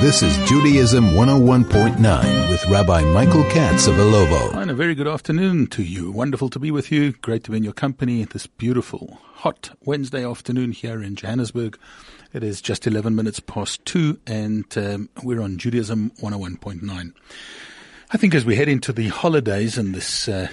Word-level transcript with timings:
This 0.00 0.22
is 0.22 0.36
Judaism 0.46 1.12
101.9 1.12 2.50
with 2.50 2.66
Rabbi 2.66 3.02
Michael 3.02 3.42
Katz 3.44 3.86
of 3.86 3.94
Illovo. 3.94 4.54
And 4.54 4.70
a 4.70 4.74
very 4.74 4.94
good 4.94 5.08
afternoon 5.08 5.68
to 5.68 5.82
you. 5.82 6.10
Wonderful 6.12 6.50
to 6.50 6.58
be 6.58 6.70
with 6.70 6.92
you. 6.92 7.12
Great 7.12 7.44
to 7.44 7.50
be 7.50 7.56
in 7.56 7.64
your 7.64 7.72
company 7.72 8.22
this 8.24 8.46
beautiful, 8.46 9.18
hot 9.36 9.70
Wednesday 9.86 10.22
afternoon 10.22 10.72
here 10.72 11.02
in 11.02 11.16
Johannesburg. 11.16 11.78
It 12.34 12.44
is 12.44 12.60
just 12.60 12.86
11 12.86 13.16
minutes 13.16 13.40
past 13.40 13.82
two, 13.86 14.20
and 14.26 14.66
um, 14.76 15.08
we're 15.22 15.40
on 15.40 15.56
Judaism 15.56 16.12
101.9. 16.20 17.12
I 18.10 18.16
think 18.18 18.34
as 18.34 18.44
we 18.44 18.54
head 18.54 18.68
into 18.68 18.92
the 18.92 19.08
holidays 19.08 19.78
and 19.78 19.94
this 19.94 20.28
uh, 20.28 20.48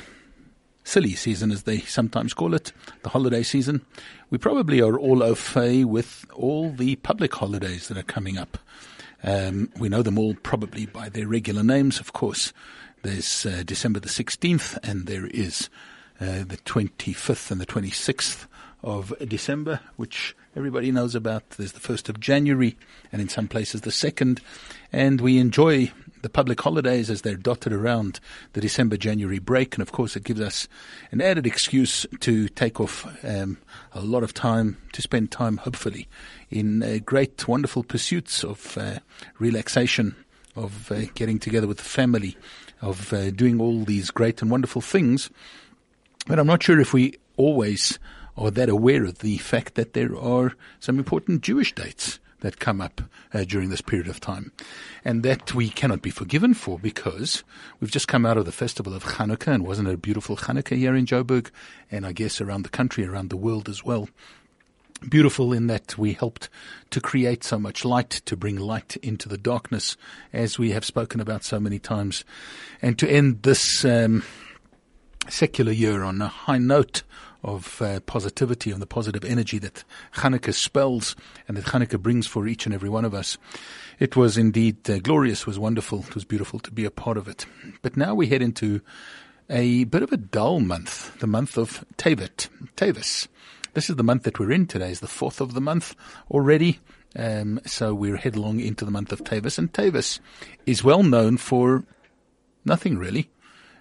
silly 0.85 1.15
season, 1.15 1.51
as 1.51 1.63
they 1.63 1.79
sometimes 1.79 2.33
call 2.33 2.53
it, 2.53 2.71
the 3.03 3.09
holiday 3.09 3.43
season, 3.43 3.85
we 4.29 4.37
probably 4.37 4.81
are 4.81 4.97
all 4.97 5.21
au 5.21 5.35
fait 5.35 5.83
with 5.83 6.25
all 6.33 6.71
the 6.71 6.95
public 6.95 7.33
holidays 7.35 7.89
that 7.89 7.97
are 7.97 8.03
coming 8.03 8.37
up. 8.37 8.57
Um, 9.23 9.70
we 9.77 9.90
know 9.90 10.02
them 10.02 10.20
all 10.20 10.36
probably 10.36 10.86
by 10.86 11.09
their 11.09 11.27
regular 11.27 11.63
names, 11.63 12.00
of 12.00 12.13
course. 12.13 12.52
There's 13.04 13.46
uh, 13.46 13.63
December 13.66 13.99
the 13.99 14.09
16th, 14.09 14.77
and 14.84 15.08
there 15.08 15.27
is 15.27 15.70
uh, 16.20 16.44
the 16.46 16.59
25th 16.66 17.52
and 17.52 17.59
the 17.59 17.66
26th 17.66 18.48
of 18.84 19.13
December, 19.27 19.80
which 19.96 20.36
everybody 20.55 20.91
knows 20.91 21.16
about. 21.16 21.49
There's 21.52 21.72
the 21.72 21.80
1st 21.80 22.09
of 22.09 22.20
January, 22.20 22.77
and 23.12 23.22
in 23.22 23.30
some 23.30 23.48
places 23.48 23.82
the 23.82 23.90
2nd. 23.90 24.40
And 24.91 25.22
we 25.22 25.38
enjoy 25.38 25.91
the 26.23 26.30
public 26.30 26.59
holidays 26.59 27.09
as 27.09 27.22
they're 27.22 27.36
dotted 27.36 27.73
around 27.73 28.20
the 28.54 28.62
December 28.62 28.98
January 28.98 29.40
break. 29.40 29.76
And 29.76 29.82
of 29.82 29.91
course, 29.91 30.16
it 30.16 30.23
gives 30.23 30.41
us 30.41 30.68
an 31.12 31.22
added 31.22 31.46
excuse 31.46 32.08
to 32.22 32.48
take 32.48 32.80
off 32.80 33.05
um, 33.23 33.58
a 33.91 34.02
lot 34.02 34.23
of 34.23 34.34
time, 34.34 34.77
to 34.94 35.02
spend 35.02 35.32
time, 35.32 35.58
hopefully, 35.58 36.08
in 36.49 36.82
uh, 36.82 36.98
great, 37.05 37.48
wonderful 37.48 37.84
pursuits 37.84 38.44
of 38.44 38.77
uh, 38.77 38.99
relaxation, 39.38 40.16
of 40.55 40.91
uh, 40.91 41.02
getting 41.13 41.40
together 41.40 41.68
with 41.68 41.77
the 41.77 41.84
family, 41.84 42.37
of 42.82 43.12
uh, 43.13 43.30
doing 43.30 43.60
all 43.60 43.84
these 43.84 44.10
great 44.10 44.41
and 44.41 44.49
wonderful 44.49 44.82
things. 44.82 45.30
But 46.26 46.40
I'm 46.40 46.48
not 46.48 46.63
sure 46.63 46.80
if 46.80 46.93
we 46.93 47.18
always 47.35 47.99
are 48.37 48.49
that 48.52 48.70
aware 48.70 49.04
of 49.04 49.20
the 49.20 49.37
fact 49.40 49.76
that 49.76 49.93
there 49.93 50.18
are 50.18 50.54
some 50.80 50.98
important 50.98 51.41
Jewish 51.41 51.76
dates 51.76 52.20
that 52.44 52.60
come 52.60 52.82
up 52.82 53.02
uh, 53.34 53.46
during 53.46 53.70
this 53.70 53.82
period 53.82 54.08
of 54.08 54.20
time. 54.20 54.52
And 55.04 55.24
that 55.24 55.55
we 55.55 55.70
cannot 55.70 56.02
be 56.02 56.12
forgiven 56.12 56.54
for 56.54 56.77
because 56.77 57.44
we've 57.80 57.90
just 57.90 58.08
come 58.08 58.26
out 58.26 58.38
of 58.38 58.46
the 58.46 58.52
festival 58.52 58.94
of 58.94 59.04
Hanukkah 59.04 59.54
and 59.54 59.66
wasn't 59.66 59.88
it 59.88 59.94
a 59.96 59.98
beautiful 59.98 60.38
Hanukkah 60.38 60.77
here 60.77 60.96
in 60.96 61.05
Joburg 61.05 61.49
and 61.90 62.05
I 62.05 62.12
guess 62.12 62.40
around 62.41 62.64
the 62.64 62.70
country, 62.70 63.05
around 63.05 63.30
the 63.30 63.38
world 63.38 63.70
as 63.70 63.84
well. 63.84 64.09
Beautiful 65.08 65.52
in 65.52 65.68
that 65.68 65.97
we 65.97 66.14
helped 66.14 66.50
to 66.91 67.02
create 67.02 67.44
so 67.44 67.58
much 67.58 67.84
light, 67.84 68.09
to 68.25 68.38
bring 68.38 68.58
light 68.58 68.96
into 68.97 69.28
the 69.28 69.38
darkness, 69.38 69.97
as 70.31 70.59
we 70.59 70.72
have 70.72 70.86
spoken 70.86 71.19
about 71.19 71.44
so 71.44 71.59
many 71.59 71.78
times, 71.78 72.24
and 72.81 72.97
to 73.00 73.09
end 73.09 73.44
this 73.44 73.84
um, 73.84 74.24
secular 75.28 75.74
year 75.74 76.03
on 76.03 76.22
a 76.22 76.30
high 76.30 76.58
note 76.58 77.03
of 77.44 77.81
uh, 77.81 78.00
positivity 78.02 78.72
and 78.72 78.81
the 78.81 78.88
positive 78.88 79.25
energy 79.25 79.59
that 79.59 79.84
Hanukkah 80.16 80.53
spells 80.53 81.16
and 81.47 81.58
that 81.58 81.66
Hanukkah 81.66 82.02
brings 82.02 82.25
for 82.28 82.47
each 82.47 82.66
and 82.66 82.74
every 82.74 82.90
one 82.90 83.06
of 83.06 83.13
us. 83.13 83.38
It 84.00 84.16
was 84.16 84.38
indeed 84.38 84.90
uh, 84.90 85.00
glorious, 85.00 85.46
was 85.46 85.59
wonderful, 85.59 86.00
it 86.08 86.16
was 86.16 86.25
beautiful 86.25 86.59
to 86.59 86.72
be 86.72 86.86
a 86.86 86.91
part 86.91 87.18
of 87.18 87.28
it. 87.28 87.46
But 87.81 87.97
now 87.97 88.16
we 88.16 88.28
head 88.28 88.41
into 88.41 88.81
a 89.50 89.84
bit 89.84 90.03
of 90.03 90.12
a 90.12 90.18
dull 90.18 90.59
month, 90.59 91.19
the 91.19 91.28
month 91.28 91.58
of 91.58 91.86
Tevet, 91.97 92.47
Tevis. 92.75 93.28
This 93.74 93.90
is 93.90 93.96
the 93.96 94.03
month 94.03 94.24
that 94.24 94.40
we're 94.40 94.52
in 94.52 94.68
today, 94.68 94.91
is 94.91 95.00
the 95.00 95.08
fourth 95.08 95.41
of 95.41 95.53
the 95.53 95.62
month 95.62 95.96
already. 96.30 96.80
Um, 97.16 97.59
so 97.66 97.94
we're 97.94 98.18
headlong 98.18 98.59
into 98.59 98.86
the 98.86 98.91
month 98.91 99.12
of 99.12 99.24
Tevis, 99.24 99.58
and 99.58 99.72
Tevis 99.72 100.19
is 100.66 100.84
well 100.84 101.03
known 101.03 101.38
for 101.38 101.84
nothing 102.66 102.97
really, 102.97 103.30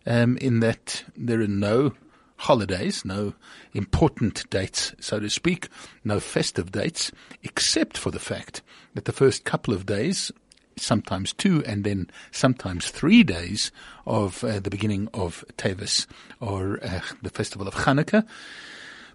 um, 0.07 0.37
in 0.39 0.61
that 0.61 1.05
there 1.17 1.41
are 1.41 1.47
no 1.47 1.95
holidays, 2.43 3.05
no 3.05 3.35
important 3.73 4.49
dates, 4.51 4.95
so 4.99 5.21
to 5.21 5.31
speak, 5.31 5.69
no 6.05 6.19
festive 6.19 6.73
dates, 6.73 7.13
except 7.45 7.97
for 7.97 8.11
the 8.11 8.19
fact 8.19 8.63
that 8.95 9.05
the 9.05 9.13
first 9.13 9.45
couple 9.45 9.73
of 9.73 9.87
days, 9.87 10.33
sometimes 10.77 11.33
two 11.33 11.63
and 11.65 11.85
then 11.85 12.11
sometimes 12.33 12.91
three 12.91 13.23
days 13.23 13.71
of 14.07 14.43
uh, 14.43 14.59
the 14.59 14.71
beginning 14.71 15.09
of 15.15 15.45
Tevis 15.57 16.09
or 16.41 16.81
uh, 16.85 17.01
the 17.23 17.31
festival 17.31 17.69
of 17.69 17.75
Hanukkah, 17.75 18.27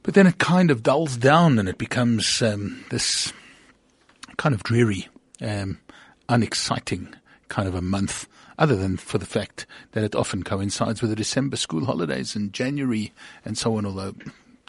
but 0.04 0.14
then 0.14 0.26
it 0.26 0.38
kind 0.38 0.72
of 0.72 0.82
dulls 0.82 1.18
down 1.18 1.60
and 1.60 1.68
it 1.68 1.78
becomes 1.78 2.42
um, 2.42 2.86
this 2.92 3.34
kind 4.38 4.56
of 4.56 4.64
dreary, 4.64 5.10
um, 5.42 5.80
unexciting 6.30 7.14
kind 7.50 7.68
of 7.68 7.76
a 7.76 7.82
month 7.82 8.26
other 8.58 8.76
than 8.76 8.98
for 8.98 9.18
the 9.18 9.26
fact 9.26 9.66
that 9.92 10.04
it 10.04 10.16
often 10.16 10.44
coincides 10.44 11.02
with 11.02 11.10
the 11.10 11.16
December 11.16 11.58
school 11.58 11.86
holidays 11.86 12.36
and 12.36 12.54
January 12.54 13.14
and 13.46 13.58
so 13.58 13.78
on, 13.78 13.86
although 13.86 14.16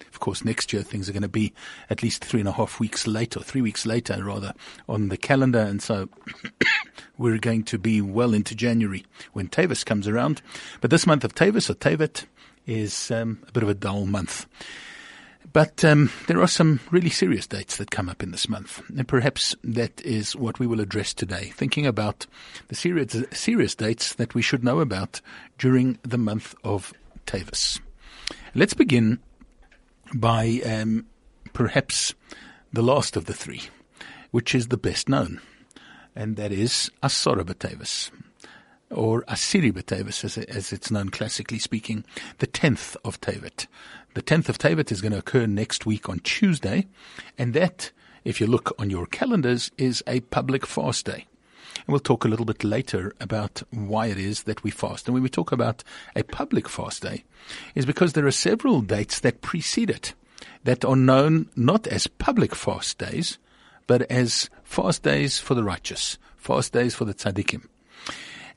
of 0.06 0.20
course, 0.20 0.44
next 0.44 0.72
year 0.72 0.82
things 0.82 1.08
are 1.08 1.12
going 1.12 1.22
to 1.22 1.28
be 1.28 1.52
at 1.90 2.02
least 2.02 2.24
three 2.24 2.40
and 2.40 2.48
a 2.48 2.52
half 2.52 2.78
weeks 2.78 3.06
later, 3.06 3.40
three 3.40 3.62
weeks 3.62 3.84
later 3.84 4.22
rather, 4.24 4.52
on 4.88 5.08
the 5.08 5.16
calendar. 5.16 5.58
And 5.58 5.82
so 5.82 6.08
we're 7.18 7.38
going 7.38 7.64
to 7.64 7.78
be 7.78 8.00
well 8.00 8.34
into 8.34 8.54
January 8.54 9.04
when 9.32 9.48
Tavis 9.48 9.84
comes 9.84 10.06
around. 10.06 10.40
But 10.80 10.90
this 10.90 11.06
month 11.06 11.24
of 11.24 11.34
Tavis 11.34 11.68
or 11.68 11.74
Tavet 11.74 12.26
is 12.66 13.10
um, 13.10 13.38
a 13.48 13.52
bit 13.52 13.62
of 13.62 13.68
a 13.68 13.74
dull 13.74 14.06
month. 14.06 14.46
But 15.52 15.84
um, 15.84 16.10
there 16.26 16.40
are 16.40 16.48
some 16.48 16.80
really 16.90 17.10
serious 17.10 17.46
dates 17.46 17.76
that 17.76 17.90
come 17.90 18.08
up 18.08 18.22
in 18.22 18.32
this 18.32 18.48
month, 18.48 18.82
and 18.90 19.06
perhaps 19.08 19.56
that 19.64 20.00
is 20.02 20.36
what 20.36 20.58
we 20.58 20.66
will 20.66 20.80
address 20.80 21.14
today, 21.14 21.52
thinking 21.54 21.86
about 21.86 22.26
the 22.68 22.74
serious, 22.74 23.16
serious 23.32 23.74
dates 23.74 24.14
that 24.14 24.34
we 24.34 24.42
should 24.42 24.62
know 24.62 24.80
about 24.80 25.20
during 25.56 25.98
the 26.02 26.18
month 26.18 26.54
of 26.64 26.92
Tavis. 27.26 27.80
Let's 28.54 28.74
begin 28.74 29.20
by 30.14 30.60
um, 30.66 31.06
perhaps 31.52 32.14
the 32.72 32.82
last 32.82 33.16
of 33.16 33.24
the 33.24 33.34
three, 33.34 33.62
which 34.30 34.54
is 34.54 34.68
the 34.68 34.76
best 34.76 35.08
known, 35.08 35.40
and 36.14 36.36
that 36.36 36.52
is 36.52 36.90
Asara 37.02 37.42
B'Tavis 37.42 38.10
or 38.90 39.22
Asiri 39.24 39.72
B'Tavis, 39.72 40.24
as, 40.24 40.38
as, 40.38 40.72
it's 40.72 40.90
known 40.90 41.10
classically 41.10 41.58
speaking, 41.58 42.04
the 42.38 42.46
10th 42.46 42.96
of 43.04 43.20
Tevet. 43.20 43.66
The 44.14 44.22
10th 44.22 44.48
of 44.48 44.58
Tevet 44.58 44.90
is 44.90 45.00
going 45.00 45.12
to 45.12 45.18
occur 45.18 45.46
next 45.46 45.86
week 45.86 46.08
on 46.08 46.20
Tuesday, 46.20 46.86
and 47.36 47.54
that, 47.54 47.92
if 48.24 48.40
you 48.40 48.46
look 48.46 48.74
on 48.78 48.90
your 48.90 49.06
calendars, 49.06 49.70
is 49.76 50.02
a 50.06 50.20
public 50.20 50.66
fast 50.66 51.04
day. 51.04 51.26
And 51.76 51.88
we'll 51.88 52.00
talk 52.00 52.24
a 52.24 52.28
little 52.28 52.46
bit 52.46 52.64
later 52.64 53.14
about 53.20 53.62
why 53.70 54.06
it 54.06 54.18
is 54.18 54.44
that 54.44 54.64
we 54.64 54.70
fast. 54.70 55.06
And 55.06 55.14
when 55.14 55.22
we 55.22 55.28
talk 55.28 55.52
about 55.52 55.84
a 56.16 56.24
public 56.24 56.68
fast 56.68 57.02
day, 57.02 57.24
is 57.74 57.86
because 57.86 58.14
there 58.14 58.26
are 58.26 58.32
several 58.32 58.80
dates 58.80 59.20
that 59.20 59.42
precede 59.42 59.90
it 59.90 60.14
that 60.64 60.84
are 60.84 60.96
known 60.96 61.48
not 61.54 61.86
as 61.86 62.06
public 62.06 62.54
fast 62.54 62.98
days, 62.98 63.38
but 63.86 64.02
as 64.10 64.50
fast 64.64 65.02
days 65.02 65.38
for 65.38 65.54
the 65.54 65.64
righteous, 65.64 66.18
fast 66.36 66.72
days 66.72 66.94
for 66.94 67.04
the 67.04 67.14
tzaddikim. 67.14 67.66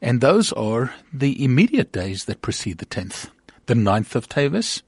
And 0.02 0.22
those 0.22 0.52
are 0.54 0.94
the 1.14 1.44
immediate 1.44 1.92
days 1.92 2.26
that 2.26 2.42
precede 2.42 2.80
the 2.80 2.86
10th, 2.86 3.30
the 3.68 3.76
9th 3.76 4.16
of 4.16 4.28
Tavis 4.28 4.82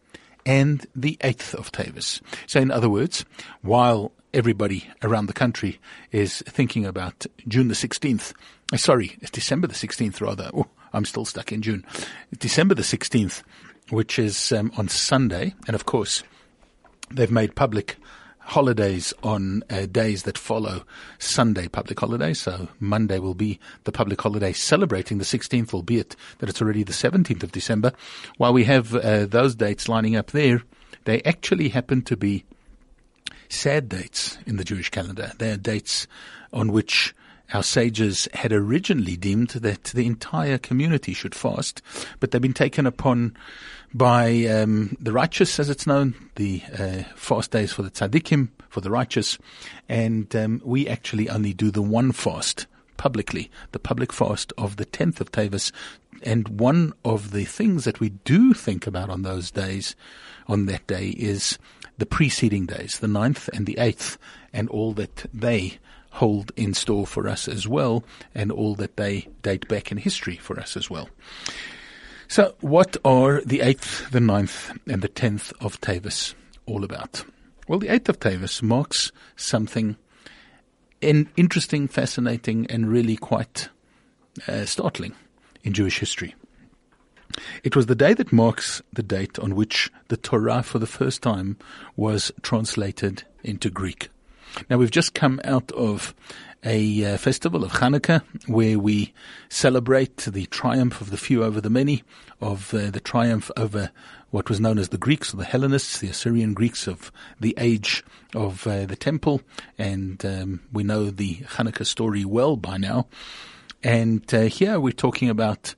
and 0.46 0.86
the 0.96 1.18
8th 1.22 1.54
of 1.54 1.72
Tavis. 1.72 2.22
So 2.48 2.60
in 2.60 2.72
other 2.72 2.90
words, 2.90 3.26
while 3.62 4.12
everybody 4.34 4.88
around 5.02 5.28
the 5.28 5.34
country 5.34 5.80
is 6.12 6.44
thinking 6.48 6.86
about 6.86 7.26
June 7.48 7.68
the 7.68 7.76
16th, 7.76 8.34
uh, 8.72 8.78
sorry, 8.78 9.18
it's 9.22 9.32
December 9.32 9.68
the 9.68 9.74
16th 9.74 10.22
rather. 10.22 10.50
Oh, 10.54 10.68
I'm 10.94 11.06
still 11.06 11.26
stuck 11.26 11.52
in 11.52 11.62
June. 11.62 11.86
December 12.38 12.76
the 12.76 12.82
16th, 12.82 13.44
which 13.90 14.18
is 14.18 14.52
um, 14.52 14.72
on 14.78 14.88
Sunday. 14.88 15.54
And 15.68 15.76
of 15.76 15.86
course, 15.86 16.24
they've 17.12 17.32
made 17.32 17.56
public 17.56 17.98
holidays 18.46 19.14
on 19.24 19.64
uh, 19.70 19.86
days 19.86 20.24
that 20.24 20.38
follow 20.38 20.84
Sunday 21.18 21.68
public 21.68 22.00
holiday. 22.00 22.34
So 22.34 22.68
Monday 22.80 23.20
will 23.20 23.34
be 23.34 23.60
the 23.86 23.92
public 23.92 24.22
holiday 24.22 24.54
celebrating 24.54 25.18
the 25.18 25.24
16th, 25.24 25.74
albeit 25.74 26.16
that 26.40 26.50
it's 26.50 26.62
already 26.62 26.84
the 26.84 26.94
17th 26.94 27.44
of 27.44 27.52
December. 27.52 27.94
While 28.38 28.54
we 28.54 28.66
have 28.66 28.94
uh, 28.94 29.26
those 29.26 29.56
dates 29.56 29.88
lining 29.88 30.16
up 30.16 30.32
there, 30.32 30.62
they 31.06 31.22
actually 31.24 31.70
happen 31.70 32.02
to 32.04 32.18
be 32.18 32.46
sad 33.50 33.90
dates 33.90 34.38
in 34.46 34.58
the 34.58 34.64
Jewish 34.64 34.90
calendar. 34.90 35.32
They 35.38 35.52
are 35.52 35.58
dates 35.58 36.08
on 36.52 36.72
which 36.72 37.14
our 37.54 37.64
sages 37.64 38.28
had 38.34 38.52
originally 38.52 39.16
deemed 39.16 39.50
that 39.50 39.86
the 39.86 40.08
entire 40.08 40.58
community 40.58 41.14
should 41.14 41.36
fast, 41.36 41.82
but 42.20 42.32
they've 42.32 42.42
been 42.42 42.54
taken 42.54 42.86
upon 42.88 43.38
by 43.94 44.46
um, 44.46 44.98
the 45.00 45.12
righteous, 45.12 45.60
as 45.60 45.70
it's 45.70 45.86
known, 45.86 46.16
the 46.36 46.62
uh, 46.78 47.04
fast 47.16 47.52
days 47.52 47.72
for 47.72 47.84
the 47.84 47.92
tzaddikim, 47.92 48.50
for 48.70 48.82
the 48.82 48.90
righteous, 48.90 49.38
and 49.88 50.36
um, 50.36 50.62
we 50.66 50.88
actually 50.88 51.30
only 51.30 51.54
do 51.54 51.70
the 51.70 51.82
one 51.82 52.12
fast 52.12 52.66
publicly, 52.98 53.52
the 53.72 53.80
public 53.80 54.12
fast 54.12 54.52
of 54.58 54.78
the 54.78 54.86
10th 54.86 55.20
of 55.20 55.32
Tavis. 55.32 55.72
And 56.24 56.60
one 56.60 56.94
of 57.04 57.32
the 57.32 57.46
things 57.46 57.84
that 57.84 58.00
we 58.00 58.10
do 58.10 58.54
think 58.54 58.88
about 58.88 59.10
on 59.10 59.24
those 59.24 59.52
days, 59.52 59.96
on 60.48 60.66
that 60.68 60.88
day, 60.88 61.10
is 61.10 61.60
the 61.98 62.06
preceding 62.06 62.66
days, 62.66 63.00
the 63.00 63.08
9th 63.08 63.50
and 63.50 63.66
the 63.66 63.76
8th, 63.76 64.18
and 64.54 64.70
all 64.70 64.94
that 64.94 65.26
they 65.34 65.80
hold 66.12 66.52
in 66.56 66.74
store 66.74 67.06
for 67.06 67.28
us 67.28 67.48
as 67.48 67.68
well, 67.68 68.04
and 68.34 68.52
all 68.52 68.76
that 68.76 68.98
they 68.98 69.28
date 69.42 69.68
back 69.68 69.92
in 69.92 69.98
history 69.98 70.38
for 70.38 70.60
us 70.60 70.78
as 70.78 70.90
well. 70.90 71.10
So, 72.34 72.56
what 72.62 72.98
are 73.06 73.42
the 73.42 73.60
8th, 73.60 74.10
the 74.10 74.18
9th, 74.18 74.76
and 74.92 75.04
the 75.04 75.08
10th 75.08 75.54
of 75.64 75.80
Tavis 75.82 76.34
all 76.66 76.84
about? 76.84 77.24
Well, 77.68 77.78
the 77.78 77.90
8th 77.90 78.10
of 78.10 78.20
Tavis 78.20 78.64
marks 78.64 79.12
something 79.36 79.98
in 81.00 81.30
interesting, 81.38 81.88
fascinating, 81.88 82.66
and 82.72 82.90
really 82.90 83.18
quite 83.18 83.70
uh, 84.48 84.66
startling 84.66 85.14
in 85.64 85.74
Jewish 85.74 86.00
history. 86.00 86.34
It 87.64 87.76
was 87.76 87.86
the 87.86 87.94
day 87.94 88.16
that 88.16 88.34
marks 88.34 88.82
the 88.92 89.04
date 89.04 89.38
on 89.38 89.54
which 89.54 89.92
the 90.08 90.18
Torah 90.18 90.64
for 90.64 90.80
the 90.80 90.88
first 90.88 91.22
time 91.22 91.58
was 91.96 92.32
translated 92.42 93.26
into 93.44 93.70
Greek. 93.70 94.10
Now 94.72 94.78
we've 94.78 94.90
just 94.90 95.14
come 95.14 95.40
out 95.44 95.72
of 95.74 96.16
a 96.64 97.14
uh, 97.14 97.18
festival 97.18 97.64
of 97.64 97.74
Hanukkah 97.74 98.22
where 98.48 98.80
we 98.80 99.14
celebrate 99.50 100.18
the 100.18 100.46
triumph 100.48 101.02
of 101.02 101.10
the 101.10 101.18
few 101.18 101.44
over 101.44 101.60
the 101.60 101.70
many, 101.70 102.04
of 102.42 102.74
uh, 102.74 102.90
the 102.90 103.00
triumph 103.00 103.52
over 103.58 103.92
what 104.32 104.50
was 104.50 104.60
known 104.60 104.80
as 104.80 104.90
the 104.90 104.98
Greeks 104.98 105.34
or 105.34 105.38
the 105.38 105.46
Hellenists, 105.46 106.00
the 106.00 106.10
Assyrian 106.10 106.54
Greeks 106.54 106.88
of 106.88 107.12
the 107.40 107.54
age 107.58 108.04
of 108.34 108.66
uh, 108.66 108.86
the 108.86 108.96
temple. 108.96 109.42
And 109.78 110.26
um, 110.26 110.62
we 110.72 110.84
know 110.84 111.10
the 111.10 111.36
Hanukkah 111.38 111.86
story 111.86 112.26
well 112.26 112.56
by 112.56 112.78
now. 112.78 113.08
And 113.84 114.34
uh, 114.34 114.44
here 114.44 114.80
we're 114.80 114.92
talking 114.92 115.30
about 115.30 115.76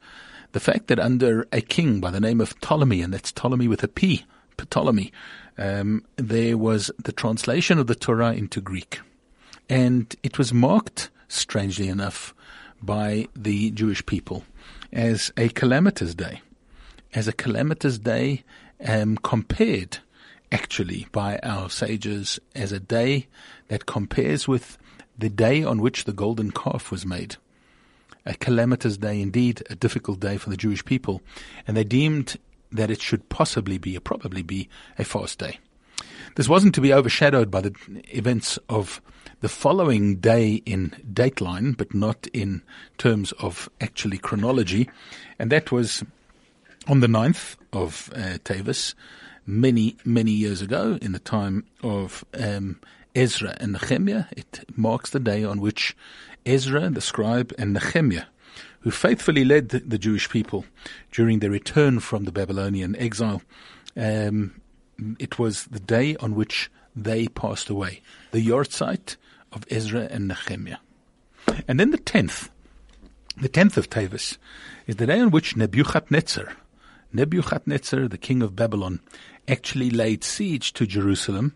the 0.51 0.59
fact 0.59 0.87
that 0.87 0.99
under 0.99 1.47
a 1.51 1.59
king 1.59 1.99
by 1.99 2.11
the 2.11 2.21
name 2.21 2.39
of 2.39 2.57
Ptolemy, 2.61 3.01
and 3.01 3.13
that's 3.13 3.31
Ptolemy 3.31 3.67
with 3.67 3.83
a 3.83 3.89
P, 3.89 4.25
Ptolemy, 4.57 5.11
um, 5.57 6.05
there 6.15 6.57
was 6.57 6.91
the 7.03 7.11
translation 7.11 7.77
of 7.77 7.87
the 7.87 7.95
Torah 7.95 8.33
into 8.33 8.61
Greek. 8.61 9.01
And 9.69 10.15
it 10.23 10.37
was 10.37 10.53
marked, 10.53 11.09
strangely 11.27 11.87
enough, 11.87 12.33
by 12.81 13.27
the 13.35 13.71
Jewish 13.71 14.05
people 14.05 14.43
as 14.93 15.31
a 15.37 15.49
calamitous 15.49 16.13
day. 16.15 16.41
As 17.13 17.27
a 17.27 17.33
calamitous 17.33 17.97
day 17.97 18.43
um, 18.85 19.17
compared, 19.17 19.99
actually, 20.51 21.07
by 21.11 21.39
our 21.39 21.69
sages 21.69 22.39
as 22.53 22.71
a 22.71 22.79
day 22.79 23.27
that 23.69 23.85
compares 23.85 24.47
with 24.47 24.77
the 25.17 25.29
day 25.29 25.63
on 25.63 25.81
which 25.81 26.03
the 26.03 26.13
golden 26.13 26.51
calf 26.51 26.91
was 26.91 27.05
made 27.05 27.37
a 28.25 28.33
calamitous 28.33 28.97
day 28.97 29.21
indeed, 29.21 29.63
a 29.69 29.75
difficult 29.75 30.19
day 30.19 30.37
for 30.37 30.49
the 30.49 30.57
Jewish 30.57 30.83
people, 30.83 31.21
and 31.67 31.77
they 31.77 31.83
deemed 31.83 32.37
that 32.71 32.89
it 32.89 33.01
should 33.01 33.29
possibly 33.29 33.77
be, 33.77 33.95
or 33.95 33.99
probably 33.99 34.41
be, 34.41 34.67
a 34.97 35.03
fast 35.03 35.39
day. 35.39 35.59
This 36.35 36.49
wasn't 36.49 36.75
to 36.75 36.81
be 36.81 36.93
overshadowed 36.93 37.51
by 37.51 37.61
the 37.61 37.75
events 38.09 38.57
of 38.67 39.01
the 39.41 39.49
following 39.49 40.17
day 40.17 40.61
in 40.65 40.91
dateline, 41.11 41.77
but 41.77 41.93
not 41.93 42.27
in 42.27 42.61
terms 42.97 43.31
of 43.33 43.69
actually 43.81 44.17
chronology, 44.17 44.89
and 45.37 45.51
that 45.51 45.71
was 45.71 46.03
on 46.87 46.99
the 46.99 47.07
9th 47.07 47.55
of 47.73 48.11
uh, 48.15 48.37
Tavis, 48.43 48.93
many, 49.45 49.97
many 50.05 50.31
years 50.31 50.61
ago, 50.61 50.97
in 51.01 51.11
the 51.11 51.19
time 51.19 51.65
of 51.83 52.23
um, 52.33 52.79
Ezra 53.13 53.55
and 53.59 53.73
Nehemiah. 53.73 54.25
It 54.31 54.65
marks 54.75 55.09
the 55.09 55.19
day 55.19 55.43
on 55.43 55.61
which 55.61 55.95
Ezra, 56.45 56.89
the 56.89 57.01
scribe, 57.01 57.53
and 57.57 57.73
Nehemiah, 57.73 58.25
who 58.81 58.91
faithfully 58.91 59.43
led 59.43 59.69
the 59.69 59.97
Jewish 59.97 60.29
people 60.29 60.65
during 61.11 61.39
their 61.39 61.51
return 61.51 61.99
from 61.99 62.25
the 62.25 62.31
Babylonian 62.31 62.95
exile. 62.97 63.41
Um, 63.97 64.61
it 65.19 65.39
was 65.39 65.65
the 65.65 65.79
day 65.79 66.15
on 66.17 66.35
which 66.35 66.69
they 66.95 67.27
passed 67.27 67.69
away, 67.69 68.01
the 68.31 68.45
yahrzeit 68.45 69.17
of 69.55 69.65
Ezra 69.71 70.07
and 70.11 70.27
Nehemiah. 70.27 70.77
And 71.67 71.79
then 71.79 71.91
the 71.91 71.97
tenth, 71.97 72.49
the 73.37 73.49
tenth 73.49 73.77
of 73.77 73.89
Tavis, 73.89 74.37
is 74.85 74.97
the 74.97 75.07
day 75.07 75.19
on 75.19 75.31
which 75.31 75.55
Nebuchadnezzar, 75.55 76.53
Nebuchadnezzar, 77.13 78.07
the 78.07 78.17
king 78.17 78.41
of 78.41 78.55
Babylon, 78.55 78.99
actually 79.47 79.89
laid 79.89 80.23
siege 80.23 80.73
to 80.73 80.85
Jerusalem. 80.85 81.55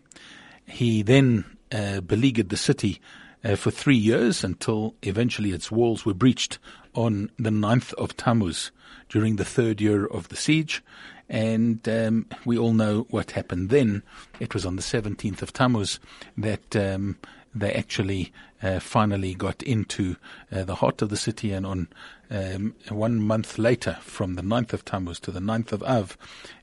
He 0.66 1.02
then 1.02 1.44
uh, 1.70 2.00
beleaguered 2.00 2.48
the 2.48 2.56
city 2.56 3.00
uh, 3.44 3.56
for 3.56 3.70
three 3.70 3.96
years 3.96 4.44
until 4.44 4.94
eventually 5.02 5.50
its 5.50 5.70
walls 5.70 6.04
were 6.04 6.14
breached 6.14 6.58
on 6.94 7.30
the 7.38 7.50
9th 7.50 7.92
of 7.94 8.16
Tammuz 8.16 8.70
during 9.08 9.36
the 9.36 9.44
third 9.44 9.80
year 9.80 10.06
of 10.06 10.28
the 10.28 10.36
siege. 10.36 10.82
And 11.28 11.88
um, 11.88 12.26
we 12.44 12.58
all 12.58 12.72
know 12.72 13.06
what 13.10 13.32
happened 13.32 13.70
then. 13.70 14.02
It 14.40 14.52
was 14.52 14.66
on 14.66 14.76
the 14.76 14.82
17th 14.82 15.42
of 15.42 15.52
Tammuz 15.52 16.00
that 16.36 16.74
um, 16.74 17.18
they 17.54 17.72
actually 17.72 18.32
uh, 18.62 18.78
finally 18.78 19.34
got 19.34 19.62
into 19.62 20.16
uh, 20.52 20.64
the 20.64 20.76
heart 20.76 21.02
of 21.02 21.08
the 21.08 21.16
city. 21.16 21.52
And 21.52 21.66
on 21.66 21.88
um, 22.30 22.74
one 22.88 23.20
month 23.20 23.58
later, 23.58 23.98
from 24.02 24.34
the 24.34 24.42
9th 24.42 24.72
of 24.72 24.84
Tammuz 24.84 25.18
to 25.20 25.30
the 25.30 25.40
9th 25.40 25.72
of 25.72 25.82
Av, 25.82 26.16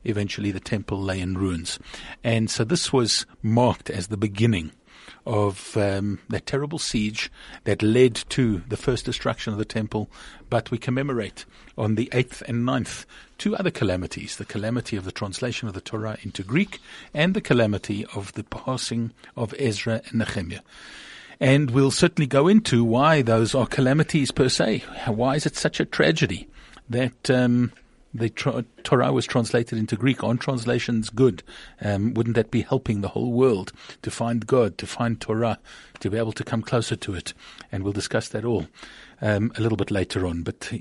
eventually 0.04 0.50
the 0.50 0.60
temple 0.60 1.00
lay 1.00 1.20
in 1.20 1.36
ruins. 1.36 1.78
And 2.24 2.50
so 2.50 2.64
this 2.64 2.92
was 2.92 3.26
marked 3.42 3.90
as 3.90 4.06
the 4.08 4.16
beginning 4.16 4.72
of 5.26 5.76
um, 5.76 6.18
that 6.28 6.46
terrible 6.46 6.78
siege 6.78 7.30
that 7.64 7.82
led 7.82 8.14
to 8.30 8.62
the 8.68 8.76
first 8.76 9.04
destruction 9.04 9.52
of 9.52 9.58
the 9.58 9.64
temple. 9.64 10.10
But 10.50 10.70
we 10.70 10.78
commemorate 10.78 11.44
on 11.76 11.94
the 11.94 12.08
8th 12.12 12.42
and 12.42 12.66
9th 12.66 13.04
two 13.38 13.54
other 13.56 13.70
calamities 13.70 14.36
the 14.36 14.44
calamity 14.44 14.96
of 14.96 15.04
the 15.04 15.12
translation 15.12 15.68
of 15.68 15.74
the 15.74 15.80
Torah 15.80 16.18
into 16.22 16.42
Greek 16.42 16.80
and 17.14 17.34
the 17.34 17.40
calamity 17.40 18.04
of 18.14 18.32
the 18.32 18.44
passing 18.44 19.12
of 19.36 19.54
Ezra 19.58 20.02
and 20.10 20.18
Nehemiah. 20.18 20.60
And 21.40 21.70
we'll 21.70 21.92
certainly 21.92 22.26
go 22.26 22.48
into 22.48 22.82
why 22.82 23.22
those 23.22 23.54
are 23.54 23.66
calamities 23.66 24.32
per 24.32 24.48
se. 24.48 24.78
Why 25.06 25.36
is 25.36 25.46
it 25.46 25.54
such 25.54 25.78
a 25.78 25.84
tragedy 25.84 26.48
that 26.90 27.30
um, 27.30 27.72
the 28.14 28.30
Torah 28.30 29.12
was 29.12 29.26
translated 29.26 29.78
into 29.78 29.96
Greek. 29.96 30.24
On 30.24 30.38
translations, 30.38 31.10
good. 31.10 31.42
Um, 31.80 32.14
wouldn't 32.14 32.36
that 32.36 32.50
be 32.50 32.62
helping 32.62 33.00
the 33.00 33.08
whole 33.08 33.32
world 33.32 33.72
to 34.02 34.10
find 34.10 34.46
God, 34.46 34.78
to 34.78 34.86
find 34.86 35.20
Torah, 35.20 35.58
to 36.00 36.10
be 36.10 36.18
able 36.18 36.32
to 36.32 36.44
come 36.44 36.62
closer 36.62 36.96
to 36.96 37.14
it? 37.14 37.34
And 37.70 37.84
we'll 37.84 37.92
discuss 37.92 38.28
that 38.30 38.44
all 38.44 38.66
um, 39.20 39.52
a 39.56 39.60
little 39.60 39.76
bit 39.76 39.90
later 39.90 40.26
on. 40.26 40.42
But. 40.42 40.72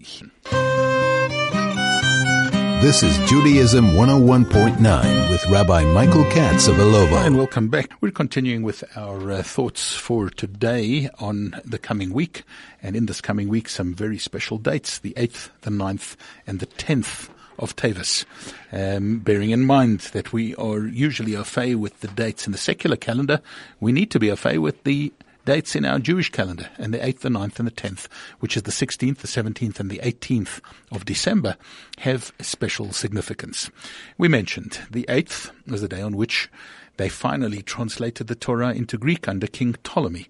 This 2.80 3.02
is 3.02 3.18
Judaism 3.28 3.94
101.9 3.94 5.30
with 5.32 5.44
Rabbi 5.48 5.84
Michael 5.94 6.24
Katz 6.26 6.68
of 6.68 6.76
Illovo. 6.76 7.26
And 7.26 7.36
welcome 7.36 7.70
back. 7.70 7.92
We're 8.02 8.12
continuing 8.12 8.62
with 8.62 8.84
our 8.96 9.32
uh, 9.32 9.42
thoughts 9.42 9.96
for 9.96 10.30
today 10.30 11.10
on 11.18 11.60
the 11.66 11.80
coming 11.80 12.14
week. 12.14 12.44
And 12.84 12.96
in 12.96 13.08
this 13.08 13.20
coming 13.20 13.48
week, 13.50 13.68
some 13.68 13.96
very 13.96 14.20
special 14.20 14.60
dates 14.60 15.00
the 15.00 15.14
8th, 15.18 15.50
the 15.62 15.72
9th, 15.72 16.18
and 16.46 16.60
the 16.60 16.68
10th 16.68 17.30
of 17.58 17.76
Tavis. 17.76 18.26
Um, 18.72 19.20
bearing 19.20 19.50
in 19.50 19.66
mind 19.66 20.02
that 20.14 20.32
we 20.32 20.54
are 20.56 20.82
usually 20.82 21.36
au 21.36 21.44
fait 21.44 21.74
with 21.74 22.00
the 22.02 22.08
dates 22.10 22.46
in 22.46 22.52
the 22.52 22.60
secular 22.60 22.96
calendar, 22.96 23.42
we 23.80 23.92
need 23.92 24.12
to 24.12 24.20
be 24.20 24.30
au 24.32 24.36
fait 24.36 24.60
with 24.60 24.84
the 24.84 25.12
dates 25.48 25.78
in 25.78 25.86
our 25.86 25.98
Jewish 25.98 26.30
calendar, 26.30 26.70
and 26.78 26.94
the 26.94 26.98
8th, 26.98 27.20
the 27.20 27.30
9th, 27.30 27.58
and 27.58 27.66
the 27.66 27.72
10th, 27.72 28.10
which 28.42 28.58
is 28.58 28.64
the 28.64 28.72
16th, 28.72 29.20
the 29.20 29.30
17th, 29.30 29.80
and 29.80 29.90
the 29.90 30.02
18th 30.04 30.60
of 30.92 31.06
December, 31.06 31.56
have 32.00 32.34
special 32.42 32.92
significance. 32.92 33.72
We 34.18 34.28
mentioned 34.28 34.82
the 34.92 35.06
8th 35.08 35.52
was 35.66 35.80
the 35.80 35.88
day 35.88 36.02
on 36.02 36.18
which 36.18 36.50
they 36.98 37.08
finally 37.08 37.62
translated 37.62 38.28
the 38.28 38.36
Torah 38.36 38.74
into 38.74 38.98
Greek 38.98 39.30
under 39.30 39.48
King 39.48 39.78
Ptolemy. 39.84 40.28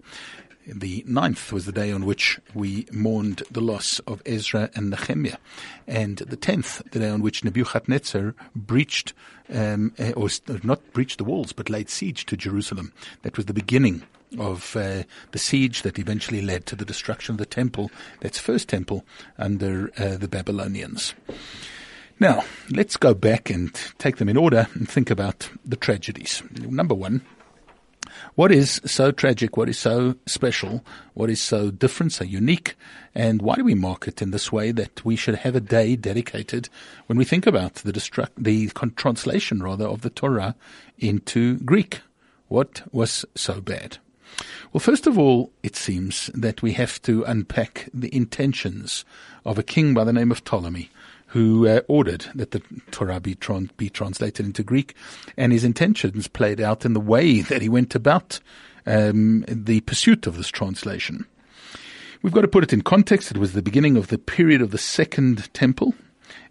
The 0.68 1.02
9th 1.02 1.50
was 1.50 1.66
the 1.66 1.72
day 1.72 1.90
on 1.90 2.06
which 2.06 2.38
we 2.54 2.86
mourned 2.92 3.42
the 3.50 3.60
loss 3.60 3.98
of 4.00 4.22
Ezra 4.24 4.70
and 4.76 4.90
Nehemiah. 4.90 5.38
And 5.88 6.18
the 6.18 6.36
10th, 6.36 6.92
the 6.92 7.00
day 7.00 7.08
on 7.08 7.22
which 7.22 7.42
Nebuchadnezzar 7.42 8.36
breached, 8.54 9.14
um, 9.52 9.94
eh, 9.98 10.12
or 10.12 10.28
not 10.62 10.92
breached 10.92 11.18
the 11.18 11.24
walls, 11.24 11.52
but 11.52 11.68
laid 11.68 11.90
siege 11.90 12.24
to 12.26 12.36
Jerusalem. 12.36 12.92
That 13.22 13.36
was 13.36 13.46
the 13.46 13.52
beginning 13.52 14.04
of 14.38 14.76
uh, 14.76 15.04
the 15.32 15.38
siege 15.38 15.82
that 15.82 15.98
eventually 15.98 16.42
led 16.42 16.66
to 16.66 16.76
the 16.76 16.84
destruction 16.84 17.34
of 17.34 17.38
the 17.38 17.46
temple, 17.46 17.90
that's 18.20 18.38
first 18.38 18.68
temple, 18.68 19.04
under 19.38 19.90
uh, 19.98 20.16
the 20.16 20.28
Babylonians. 20.28 21.14
Now, 22.20 22.44
let's 22.70 22.96
go 22.96 23.14
back 23.14 23.48
and 23.48 23.72
take 23.98 24.16
them 24.16 24.28
in 24.28 24.36
order 24.36 24.66
and 24.74 24.88
think 24.88 25.10
about 25.10 25.50
the 25.64 25.76
tragedies. 25.76 26.42
Number 26.50 26.94
one, 26.94 27.22
what 28.34 28.50
is 28.50 28.80
so 28.84 29.12
tragic? 29.12 29.56
What 29.56 29.68
is 29.68 29.78
so 29.78 30.16
special? 30.26 30.84
What 31.14 31.30
is 31.30 31.40
so 31.40 31.70
different, 31.70 32.12
so 32.12 32.24
unique? 32.24 32.74
And 33.14 33.42
why 33.42 33.54
do 33.56 33.64
we 33.64 33.74
mark 33.74 34.08
it 34.08 34.20
in 34.22 34.30
this 34.30 34.50
way 34.50 34.72
that 34.72 35.04
we 35.04 35.16
should 35.16 35.36
have 35.36 35.54
a 35.54 35.60
day 35.60 35.96
dedicated 35.96 36.68
when 37.06 37.18
we 37.18 37.24
think 37.24 37.46
about 37.46 37.74
the, 37.76 37.92
destruct, 37.92 38.30
the 38.36 38.68
translation 38.96 39.62
rather 39.62 39.86
of 39.86 40.02
the 40.02 40.10
Torah 40.10 40.56
into 40.98 41.58
Greek? 41.58 42.00
What 42.48 42.82
was 42.92 43.24
so 43.34 43.60
bad? 43.60 43.98
Well, 44.72 44.80
first 44.80 45.06
of 45.06 45.18
all, 45.18 45.52
it 45.62 45.76
seems 45.76 46.30
that 46.34 46.62
we 46.62 46.72
have 46.72 47.00
to 47.02 47.24
unpack 47.24 47.88
the 47.92 48.14
intentions 48.14 49.04
of 49.44 49.58
a 49.58 49.62
king 49.62 49.94
by 49.94 50.04
the 50.04 50.12
name 50.12 50.30
of 50.30 50.44
Ptolemy, 50.44 50.90
who 51.28 51.66
uh, 51.66 51.80
ordered 51.88 52.26
that 52.34 52.52
the 52.52 52.62
Torah 52.90 53.20
be, 53.20 53.36
be 53.76 53.90
translated 53.90 54.46
into 54.46 54.62
Greek, 54.62 54.94
and 55.36 55.52
his 55.52 55.64
intentions 55.64 56.28
played 56.28 56.60
out 56.60 56.84
in 56.84 56.92
the 56.92 57.00
way 57.00 57.40
that 57.40 57.62
he 57.62 57.68
went 57.68 57.94
about 57.94 58.40
um, 58.86 59.44
the 59.48 59.80
pursuit 59.80 60.26
of 60.26 60.36
this 60.36 60.48
translation. 60.48 61.26
We've 62.22 62.32
got 62.32 62.40
to 62.40 62.48
put 62.48 62.64
it 62.64 62.72
in 62.72 62.82
context. 62.82 63.30
It 63.30 63.38
was 63.38 63.52
the 63.52 63.62
beginning 63.62 63.96
of 63.96 64.08
the 64.08 64.18
period 64.18 64.60
of 64.60 64.70
the 64.70 64.78
Second 64.78 65.52
Temple. 65.54 65.94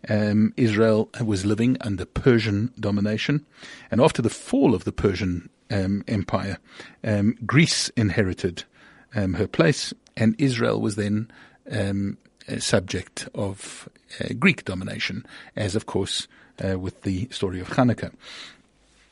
Um, 0.07 0.53
Israel 0.55 1.09
was 1.23 1.45
living 1.45 1.77
under 1.81 2.05
Persian 2.05 2.71
domination. 2.79 3.45
And 3.91 3.99
after 3.99 4.21
the 4.21 4.29
fall 4.29 4.73
of 4.73 4.85
the 4.85 4.91
Persian 4.91 5.49
um, 5.69 6.03
Empire, 6.07 6.57
um, 7.03 7.37
Greece 7.45 7.89
inherited 7.89 8.63
um, 9.15 9.33
her 9.33 9.47
place, 9.47 9.93
and 10.15 10.35
Israel 10.37 10.81
was 10.81 10.95
then 10.95 11.29
um, 11.71 12.17
subject 12.59 13.27
of 13.35 13.89
uh, 14.21 14.33
Greek 14.39 14.65
domination, 14.65 15.25
as 15.55 15.75
of 15.75 15.85
course 15.85 16.27
uh, 16.63 16.79
with 16.79 17.01
the 17.03 17.27
story 17.31 17.59
of 17.59 17.69
Hanukkah. 17.69 18.11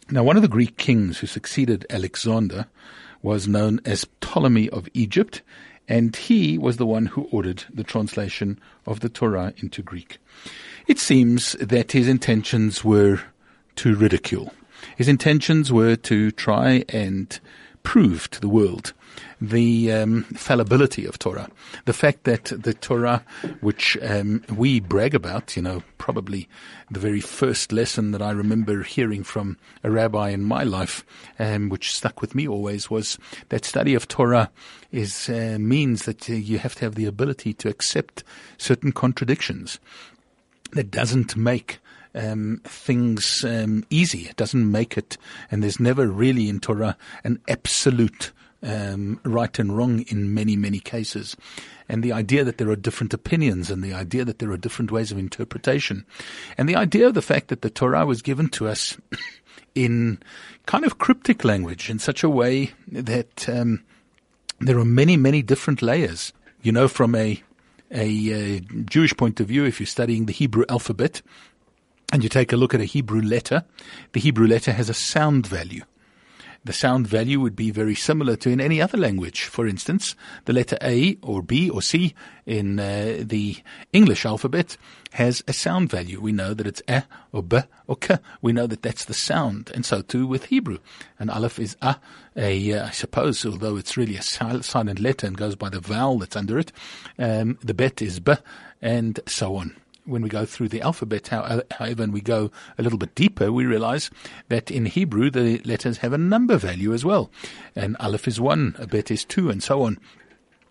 Now, 0.09 0.23
one 0.23 0.35
of 0.35 0.41
the 0.41 0.47
Greek 0.47 0.77
kings 0.77 1.17
who 1.17 1.27
succeeded 1.27 1.85
Alexander 1.89 2.67
was 3.21 3.47
known 3.47 3.81
as 3.85 4.05
Ptolemy 4.21 4.69
of 4.69 4.87
Egypt, 4.93 5.41
and 5.87 6.15
he 6.15 6.57
was 6.57 6.77
the 6.77 6.85
one 6.85 7.07
who 7.07 7.23
ordered 7.31 7.63
the 7.73 7.83
translation 7.83 8.59
of 8.85 8.99
the 8.99 9.09
Torah 9.09 9.53
into 9.57 9.81
Greek. 9.81 10.17
It 10.87 10.99
seems 10.99 11.53
that 11.53 11.91
his 11.91 12.07
intentions 12.07 12.83
were 12.83 13.19
to 13.77 13.95
ridicule. 13.95 14.53
His 14.95 15.07
intentions 15.07 15.71
were 15.71 15.95
to 15.97 16.31
try 16.31 16.83
and 16.89 17.39
prove 17.83 18.29
to 18.31 18.41
the 18.41 18.49
world 18.49 18.93
the 19.41 19.91
um, 19.91 20.23
fallibility 20.23 21.05
of 21.05 21.19
Torah, 21.19 21.49
the 21.85 21.93
fact 21.93 22.23
that 22.23 22.45
the 22.45 22.73
Torah, 22.73 23.23
which 23.61 23.97
um, 24.01 24.43
we 24.53 24.79
brag 24.79 25.13
about, 25.13 25.55
you 25.55 25.61
know, 25.61 25.83
probably 25.97 26.47
the 26.89 26.99
very 26.99 27.21
first 27.21 27.71
lesson 27.71 28.11
that 28.11 28.21
I 28.21 28.31
remember 28.31 28.83
hearing 28.83 29.23
from 29.23 29.57
a 29.83 29.91
rabbi 29.91 30.29
in 30.29 30.43
my 30.43 30.63
life, 30.63 31.05
um, 31.39 31.69
which 31.69 31.95
stuck 31.95 32.21
with 32.21 32.35
me 32.35 32.47
always, 32.47 32.89
was 32.89 33.17
that 33.49 33.65
study 33.65 33.93
of 33.93 34.07
Torah 34.07 34.51
is 34.91 35.29
uh, 35.29 35.57
means 35.59 36.05
that 36.05 36.29
uh, 36.29 36.33
you 36.33 36.57
have 36.59 36.75
to 36.75 36.85
have 36.85 36.95
the 36.95 37.05
ability 37.05 37.53
to 37.55 37.69
accept 37.69 38.23
certain 38.57 38.91
contradictions. 38.91 39.79
That 40.71 40.91
doesn't 40.91 41.35
make 41.35 41.79
um, 42.15 42.61
things 42.63 43.43
um, 43.43 43.85
easy. 43.89 44.27
It 44.29 44.35
doesn't 44.35 44.71
make 44.71 44.97
it, 44.97 45.17
and 45.51 45.61
there's 45.61 45.79
never 45.79 46.07
really 46.07 46.49
in 46.49 46.59
Torah 46.59 46.97
an 47.23 47.39
absolute 47.47 48.31
um, 48.63 49.19
right 49.23 49.57
and 49.59 49.75
wrong 49.75 50.01
in 50.07 50.33
many, 50.33 50.55
many 50.55 50.79
cases. 50.79 51.35
And 51.87 52.03
the 52.03 52.13
idea 52.13 52.43
that 52.43 52.57
there 52.57 52.69
are 52.69 52.75
different 52.75 53.13
opinions 53.13 53.69
and 53.69 53.83
the 53.83 53.93
idea 53.93 54.25
that 54.25 54.39
there 54.39 54.51
are 54.51 54.57
different 54.57 54.91
ways 54.91 55.11
of 55.11 55.19
interpretation. 55.19 56.05
And 56.57 56.67
the 56.67 56.75
idea 56.75 57.07
of 57.07 57.13
the 57.13 57.21
fact 57.21 57.49
that 57.49 57.61
the 57.61 57.69
Torah 57.69 58.05
was 58.05 58.23
given 58.23 58.49
to 58.49 58.67
us 58.67 58.97
in 59.75 60.19
kind 60.65 60.83
of 60.83 60.97
cryptic 60.97 61.43
language 61.43 61.89
in 61.89 61.99
such 61.99 62.23
a 62.23 62.29
way 62.29 62.71
that 62.87 63.47
um, 63.47 63.83
there 64.59 64.79
are 64.79 64.85
many, 64.85 65.15
many 65.15 65.43
different 65.43 65.81
layers. 65.81 66.33
You 66.63 66.71
know, 66.71 66.87
from 66.87 67.13
a, 67.13 67.41
a, 67.91 68.31
a 68.31 68.59
Jewish 68.61 69.15
point 69.15 69.39
of 69.39 69.47
view, 69.47 69.65
if 69.65 69.79
you're 69.79 69.85
studying 69.85 70.25
the 70.25 70.33
Hebrew 70.33 70.65
alphabet, 70.69 71.21
and 72.11 72.23
you 72.23 72.29
take 72.29 72.53
a 72.53 72.57
look 72.57 72.73
at 72.73 72.81
a 72.81 72.85
Hebrew 72.85 73.21
letter, 73.21 73.63
the 74.13 74.19
Hebrew 74.19 74.47
letter 74.47 74.71
has 74.71 74.89
a 74.89 74.93
sound 74.93 75.47
value 75.47 75.83
the 76.65 76.73
sound 76.73 77.07
value 77.07 77.39
would 77.39 77.55
be 77.55 77.69
very 77.69 77.93
similar 77.93 78.35
to 78.35 78.49
in 78.49 78.59
any 78.59 78.81
other 78.81 78.97
language. 78.97 79.43
For 79.43 79.67
instance, 79.67 80.15
the 80.45 80.53
letter 80.53 80.77
A 80.81 81.15
or 81.21 81.43
B 81.43 81.69
or 81.69 81.81
C 81.81 82.15
in 82.45 82.79
uh, 82.79 83.19
the 83.21 83.57
English 83.93 84.25
alphabet 84.25 84.75
has 85.11 85.43
a 85.47 85.53
sound 85.53 85.91
value. 85.91 86.19
We 86.19 86.31
know 86.31 86.55
that 86.55 86.65
it's 86.65 86.81
A 86.89 87.03
or 87.31 87.43
B 87.43 87.59
or 87.85 87.95
K. 87.95 88.17
We 88.41 88.51
know 88.51 88.65
that 88.65 88.81
that's 88.81 89.05
the 89.05 89.13
sound. 89.13 89.71
And 89.75 89.85
so 89.85 90.01
too 90.01 90.25
with 90.25 90.45
Hebrew. 90.45 90.79
An 91.19 91.29
aleph 91.29 91.59
is 91.59 91.77
A, 91.83 91.97
a, 92.35 92.73
uh, 92.73 92.87
I 92.87 92.91
suppose, 92.91 93.45
although 93.45 93.77
it's 93.77 93.95
really 93.95 94.17
a 94.17 94.23
silent 94.23 94.99
letter 94.99 95.27
and 95.27 95.37
goes 95.37 95.55
by 95.55 95.69
the 95.69 95.79
vowel 95.79 96.17
that's 96.17 96.35
under 96.35 96.57
it. 96.57 96.71
Um, 97.19 97.59
the 97.61 97.75
bet 97.75 98.01
is 98.01 98.19
B 98.19 98.33
and 98.81 99.19
so 99.27 99.55
on 99.55 99.75
when 100.05 100.21
we 100.21 100.29
go 100.29 100.45
through 100.45 100.69
the 100.69 100.81
alphabet, 100.81 101.27
however, 101.27 102.03
and 102.03 102.13
we 102.13 102.21
go 102.21 102.51
a 102.77 102.83
little 102.83 102.99
bit 102.99 103.15
deeper, 103.15 103.51
we 103.51 103.65
realize 103.65 104.09
that 104.49 104.71
in 104.71 104.85
Hebrew 104.85 105.29
the 105.29 105.59
letters 105.65 105.97
have 105.97 106.13
a 106.13 106.17
number 106.17 106.57
value 106.57 106.93
as 106.93 107.03
well. 107.03 107.31
And 107.75 107.97
Aleph 107.99 108.27
is 108.27 108.39
one, 108.39 108.75
a 108.77 108.87
bet 108.87 109.11
is 109.11 109.25
two, 109.25 109.49
and 109.49 109.61
so 109.61 109.83
on. 109.83 109.97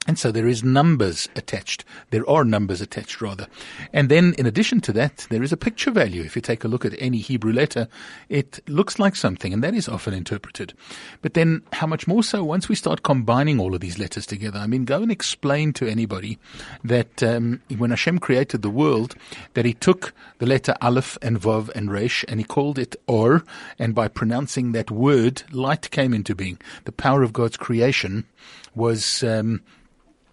And 0.07 0.19
so 0.19 0.31
there 0.31 0.47
is 0.47 0.63
numbers 0.63 1.29
attached. 1.35 1.84
There 2.11 2.29
are 2.29 2.45
numbers 2.45 2.81
attached 2.81 3.21
rather. 3.21 3.47
And 3.93 4.09
then 4.09 4.35
in 4.39 4.47
addition 4.47 4.81
to 4.83 4.93
that, 4.93 5.27
there 5.31 5.43
is 5.43 5.53
a 5.53 5.57
picture 5.57 5.91
value. 5.91 6.23
If 6.23 6.37
you 6.37 6.43
take 6.43 6.65
a 6.65 6.69
look 6.69 6.85
at 6.85 6.95
any 6.99 7.19
Hebrew 7.19 7.53
letter, 7.53 7.89
it 8.29 8.61
looks 8.69 8.99
like 8.99 9.17
something 9.17 9.53
and 9.53 9.63
that 9.63 9.75
is 9.75 9.89
often 9.89 10.15
interpreted. 10.15 10.75
But 11.23 11.35
then 11.35 11.63
how 11.73 11.87
much 11.87 12.07
more 12.07 12.23
so 12.23 12.45
once 12.45 12.69
we 12.69 12.75
start 12.75 13.03
combining 13.03 13.61
all 13.61 13.75
of 13.75 13.81
these 13.81 13.99
letters 13.99 14.27
together? 14.27 14.59
I 14.59 14.67
mean, 14.67 14.85
go 14.85 15.03
and 15.03 15.11
explain 15.11 15.73
to 15.75 15.87
anybody 15.87 16.39
that 16.83 17.23
um, 17.23 17.61
when 17.77 17.91
Hashem 17.91 18.19
created 18.19 18.63
the 18.63 18.71
world, 18.71 19.15
that 19.55 19.65
he 19.65 19.75
took 19.75 20.13
the 20.39 20.47
letter 20.47 20.75
Aleph 20.81 21.19
and 21.23 21.41
Vav 21.41 21.71
and 21.75 21.91
Resh 21.91 22.25
and 22.29 22.41
he 22.41 22.45
called 22.45 22.79
it 22.79 22.97
Or. 23.07 23.45
And 23.79 23.95
by 23.95 24.09
pronouncing 24.09 24.73
that 24.73 24.91
word, 24.91 25.43
light 25.53 25.91
came 25.91 26.15
into 26.15 26.35
being. 26.35 26.59
The 26.85 26.93
power 26.93 27.23
of 27.23 27.33
God's 27.33 27.57
creation 27.57 28.27
was, 28.75 29.23
um, 29.23 29.63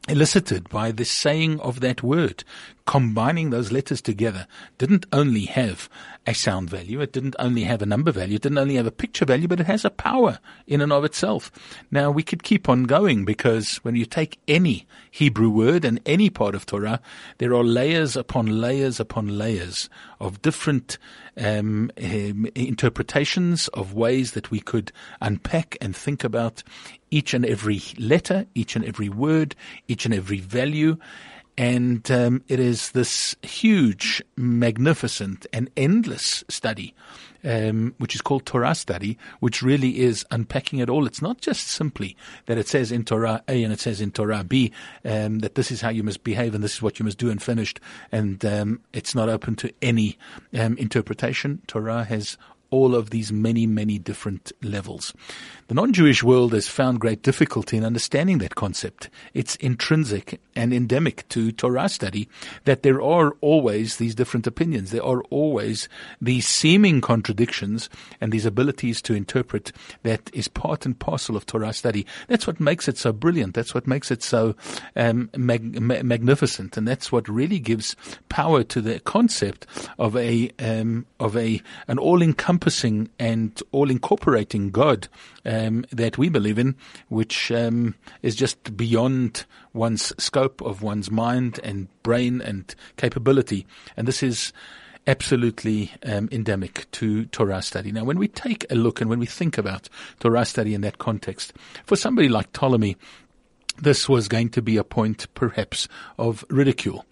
elicited 0.08 0.70
by 0.70 0.91
the 0.91 1.05
saying 1.05 1.60
of 1.60 1.79
that 1.81 2.01
word. 2.03 2.43
Combining 2.86 3.50
those 3.50 3.72
letters 3.72 4.02
together 4.02 4.48
didn't 4.78 5.06
only 5.14 5.46
have 5.46 5.90
a 6.28 6.34
sound 6.34 6.70
value, 6.70 7.02
it 7.02 7.12
didn't 7.12 7.36
only 7.40 7.64
have 7.64 7.82
a 7.82 7.86
number 7.86 8.12
value, 8.12 8.36
it 8.36 8.42
didn't 8.42 8.58
only 8.58 8.76
have 8.76 8.86
a 8.86 8.92
picture 8.92 9.26
value, 9.26 9.48
but 9.48 9.60
it 9.60 9.66
has 9.66 9.86
a 9.86 9.90
power 9.90 10.40
in 10.68 10.82
and 10.82 10.92
of 10.94 11.04
itself. 11.04 11.52
Now 11.90 12.12
we 12.12 12.24
could 12.24 12.44
keep 12.44 12.70
on 12.70 12.84
going 12.84 13.26
because 13.26 13.78
when 13.78 13.96
you 13.96 14.06
take 14.06 14.40
any 14.48 14.86
Hebrew 15.10 15.50
word 15.50 15.84
and 15.84 16.00
any 16.06 16.30
part 16.30 16.54
of 16.54 16.66
Torah, 16.66 17.02
there 17.38 17.54
are 17.54 17.64
layers 17.64 18.16
upon 18.16 18.62
layers 18.62 19.00
upon 19.00 19.38
layers 19.38 19.90
of 20.20 20.42
different 20.42 20.98
um, 21.38 21.92
um, 22.02 22.48
interpretations 22.56 23.68
of 23.70 23.94
ways 23.94 24.32
that 24.32 24.52
we 24.52 24.60
could 24.60 24.92
unpack 25.22 25.78
and 25.82 25.96
think 25.96 26.24
about 26.24 26.64
each 27.10 27.34
and 27.34 27.46
every 27.46 27.82
letter, 27.98 28.46
each 28.56 28.76
and 28.76 28.86
every 28.86 29.10
word, 29.10 29.56
each 29.88 30.06
and 30.06 30.14
every 30.14 30.40
value. 30.40 30.98
And 31.58 32.10
um, 32.10 32.43
it 32.48 32.60
is 32.60 32.91
this 32.91 33.36
huge, 33.41 34.22
magnificent, 34.36 35.46
and 35.53 35.70
endless 35.75 36.43
study 36.50 36.96
um, 37.43 37.93
which 37.98 38.15
is 38.15 38.22
called 38.22 38.46
Torah 38.46 38.75
study, 38.75 39.17
which 39.39 39.62
really 39.62 40.00
is 40.00 40.25
unpacking 40.31 40.79
it 40.79 40.89
all. 40.89 41.05
It's 41.05 41.22
not 41.22 41.41
just 41.41 41.67
simply 41.67 42.15
that 42.46 42.58
it 42.58 42.67
says 42.67 42.91
in 42.91 43.03
Torah 43.03 43.43
A 43.48 43.63
and 43.63 43.74
it 43.74 43.79
says 43.79 44.01
in 44.01 44.12
Torah 44.12 44.43
B 44.43 44.72
um, 45.05 45.39
that 45.39 45.55
this 45.55 45.72
is 45.72 45.81
how 45.81 45.89
you 45.89 46.03
must 46.03 46.24
behave 46.24 46.53
and 46.53 46.63
this 46.63 46.75
is 46.75 46.81
what 46.81 47.00
you 47.00 47.05
must 47.05 47.17
do 47.17 47.29
and 47.29 47.41
finished, 47.41 47.79
and 48.12 48.43
um, 48.46 48.81
it's 48.93 49.15
not 49.15 49.29
open 49.29 49.55
to 49.58 49.74
any 49.81 50.17
um, 50.58 50.77
interpretation. 50.77 51.62
Torah 51.67 52.03
has 52.03 52.38
all 52.70 52.96
of 52.96 53.10
these 53.10 53.34
many, 53.34 53.67
many 53.67 54.00
different 54.00 54.51
levels. 54.63 55.13
The 55.72 55.75
non-Jewish 55.75 56.22
world 56.22 56.51
has 56.51 56.68
found 56.68 57.00
great 57.00 57.24
difficulty 57.24 57.78
in 57.78 57.86
understanding 57.86 58.40
that 58.40 58.56
concept. 58.56 59.10
It's 59.34 59.56
intrinsic 59.56 60.42
and 60.54 60.74
endemic 60.74 61.30
to 61.30 61.54
Torah 61.54 61.88
study 61.88 62.28
that 62.66 62.84
there 62.84 63.01
are 63.01 63.38
always 63.40 63.96
these 63.96 64.13
different 64.13 64.46
opinions. 64.46 64.92
There 64.92 65.06
are 65.06 65.24
always 65.30 65.88
these 66.20 66.46
seeming 66.46 67.00
contradictions 67.00 67.90
and 68.20 68.34
these 68.34 68.46
abilities 68.46 69.01
to 69.04 69.13
interpret 69.13 69.72
that 70.04 70.30
is 70.34 70.50
part 70.50 70.86
and 70.86 71.00
parcel 71.00 71.38
of 71.38 71.46
Torah 71.46 71.72
study. 71.72 72.06
That's 72.28 72.46
what 72.46 72.60
makes 72.60 72.90
it 72.90 72.98
so 72.98 73.13
brilliant. 73.13 73.54
That's 73.54 73.74
what 73.74 73.88
makes 73.88 74.12
it 74.12 74.22
so 74.24 74.58
um, 74.98 75.30
mag- 75.38 75.82
ma- 75.82 76.04
magnificent, 76.04 76.75
and 76.75 76.86
that's 76.86 77.13
what 77.13 77.30
really 77.30 77.60
gives 77.60 77.96
power 78.28 78.63
to 78.63 78.82
the 78.82 79.00
concept 79.00 79.68
of 79.98 80.18
a 80.18 80.51
um, 80.60 81.06
of 81.18 81.38
a 81.38 81.62
an 81.88 81.98
all-encompassing 81.98 83.10
and 83.20 83.63
all-incorporating 83.72 84.72
God 84.72 85.08
um, 85.68 85.86
that 85.91 86.18
we 86.18 86.30
believe 86.30 86.58
in, 86.58 86.75
which 87.10 87.51
um, 87.51 87.96
is 88.22 88.36
just 88.36 88.75
beyond 88.75 89.46
one's 89.74 90.13
scope 90.22 90.62
of 90.62 90.82
one's 90.82 91.12
mind 91.12 91.60
and 91.63 91.88
brain 92.03 92.41
and 92.41 92.74
capability. 92.98 93.65
And 93.98 94.08
this 94.08 94.24
is 94.24 94.53
absolutely 95.08 95.91
um, 96.03 96.30
endemic 96.32 96.89
to 96.91 97.25
Torah 97.25 97.62
study. 97.62 97.91
Now, 97.91 98.03
when 98.03 98.20
we 98.20 98.27
take 98.27 98.65
a 98.70 98.75
look 98.75 99.01
and 99.01 99.10
when 99.10 99.20
we 99.20 99.25
think 99.25 99.58
about 99.58 99.89
Torah 100.20 100.46
study 100.46 100.74
in 100.74 100.82
that 100.82 101.00
context, 101.00 101.53
for 101.86 101.96
somebody 101.96 102.30
like 102.30 102.53
Ptolemy, 102.53 102.98
this 103.82 104.08
was 104.08 104.27
going 104.27 104.50
to 104.50 104.62
be 104.62 104.77
a 104.77 104.84
point 104.84 105.27
perhaps 105.34 105.88
of 106.18 106.46
ridicule 106.50 107.06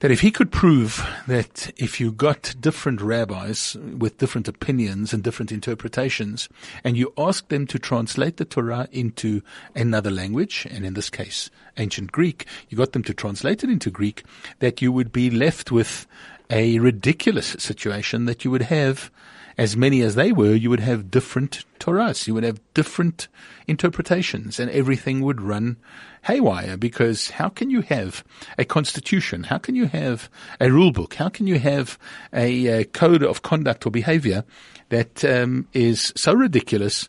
that 0.00 0.10
if 0.10 0.20
he 0.20 0.30
could 0.30 0.52
prove 0.52 1.06
that 1.26 1.72
if 1.76 2.00
you 2.00 2.12
got 2.12 2.54
different 2.60 3.00
rabbis 3.00 3.76
with 3.96 4.18
different 4.18 4.46
opinions 4.46 5.12
and 5.12 5.22
different 5.22 5.50
interpretations, 5.50 6.48
and 6.84 6.96
you 6.96 7.12
asked 7.16 7.48
them 7.48 7.66
to 7.66 7.78
translate 7.78 8.36
the 8.36 8.44
Torah 8.44 8.88
into 8.92 9.42
another 9.74 10.10
language, 10.10 10.66
and 10.70 10.84
in 10.84 10.94
this 10.94 11.08
case, 11.08 11.50
ancient 11.78 12.12
Greek, 12.12 12.46
you 12.68 12.76
got 12.76 12.92
them 12.92 13.02
to 13.04 13.14
translate 13.14 13.64
it 13.64 13.70
into 13.70 13.90
Greek, 13.90 14.22
that 14.58 14.82
you 14.82 14.92
would 14.92 15.12
be 15.12 15.30
left 15.30 15.72
with 15.72 16.06
a 16.50 16.78
ridiculous 16.78 17.56
situation 17.58 18.26
that 18.26 18.44
you 18.44 18.50
would 18.50 18.62
have 18.62 19.10
as 19.58 19.76
many 19.76 20.02
as 20.02 20.14
they 20.14 20.32
were, 20.32 20.54
you 20.54 20.68
would 20.70 20.80
have 20.80 21.10
different 21.10 21.64
Torahs. 21.78 22.26
You 22.26 22.34
would 22.34 22.44
have 22.44 22.60
different 22.74 23.28
interpretations 23.66 24.60
and 24.60 24.70
everything 24.70 25.20
would 25.22 25.40
run 25.40 25.76
haywire 26.22 26.76
because 26.76 27.30
how 27.30 27.48
can 27.48 27.70
you 27.70 27.80
have 27.82 28.22
a 28.58 28.64
constitution? 28.64 29.44
How 29.44 29.58
can 29.58 29.74
you 29.74 29.86
have 29.86 30.28
a 30.60 30.70
rule 30.70 30.92
book? 30.92 31.14
How 31.14 31.28
can 31.28 31.46
you 31.46 31.58
have 31.58 31.98
a, 32.32 32.66
a 32.66 32.84
code 32.84 33.22
of 33.22 33.42
conduct 33.42 33.86
or 33.86 33.90
behavior 33.90 34.44
that 34.90 35.24
um, 35.24 35.68
is 35.72 36.12
so 36.16 36.34
ridiculous 36.34 37.08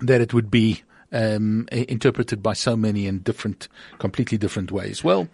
that 0.00 0.20
it 0.20 0.34
would 0.34 0.50
be 0.50 0.82
um, 1.12 1.68
interpreted 1.70 2.42
by 2.42 2.52
so 2.52 2.76
many 2.76 3.06
in 3.06 3.20
different, 3.20 3.68
completely 3.98 4.38
different 4.38 4.70
ways. 4.70 5.02
Well, 5.04 5.28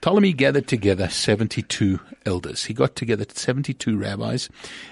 Ptolemy 0.00 0.32
gathered 0.32 0.68
together 0.68 1.08
72 1.08 2.00
elders. 2.24 2.64
He 2.64 2.74
got 2.74 2.96
together 2.96 3.24
72 3.28 3.96
rabbis. 3.96 4.48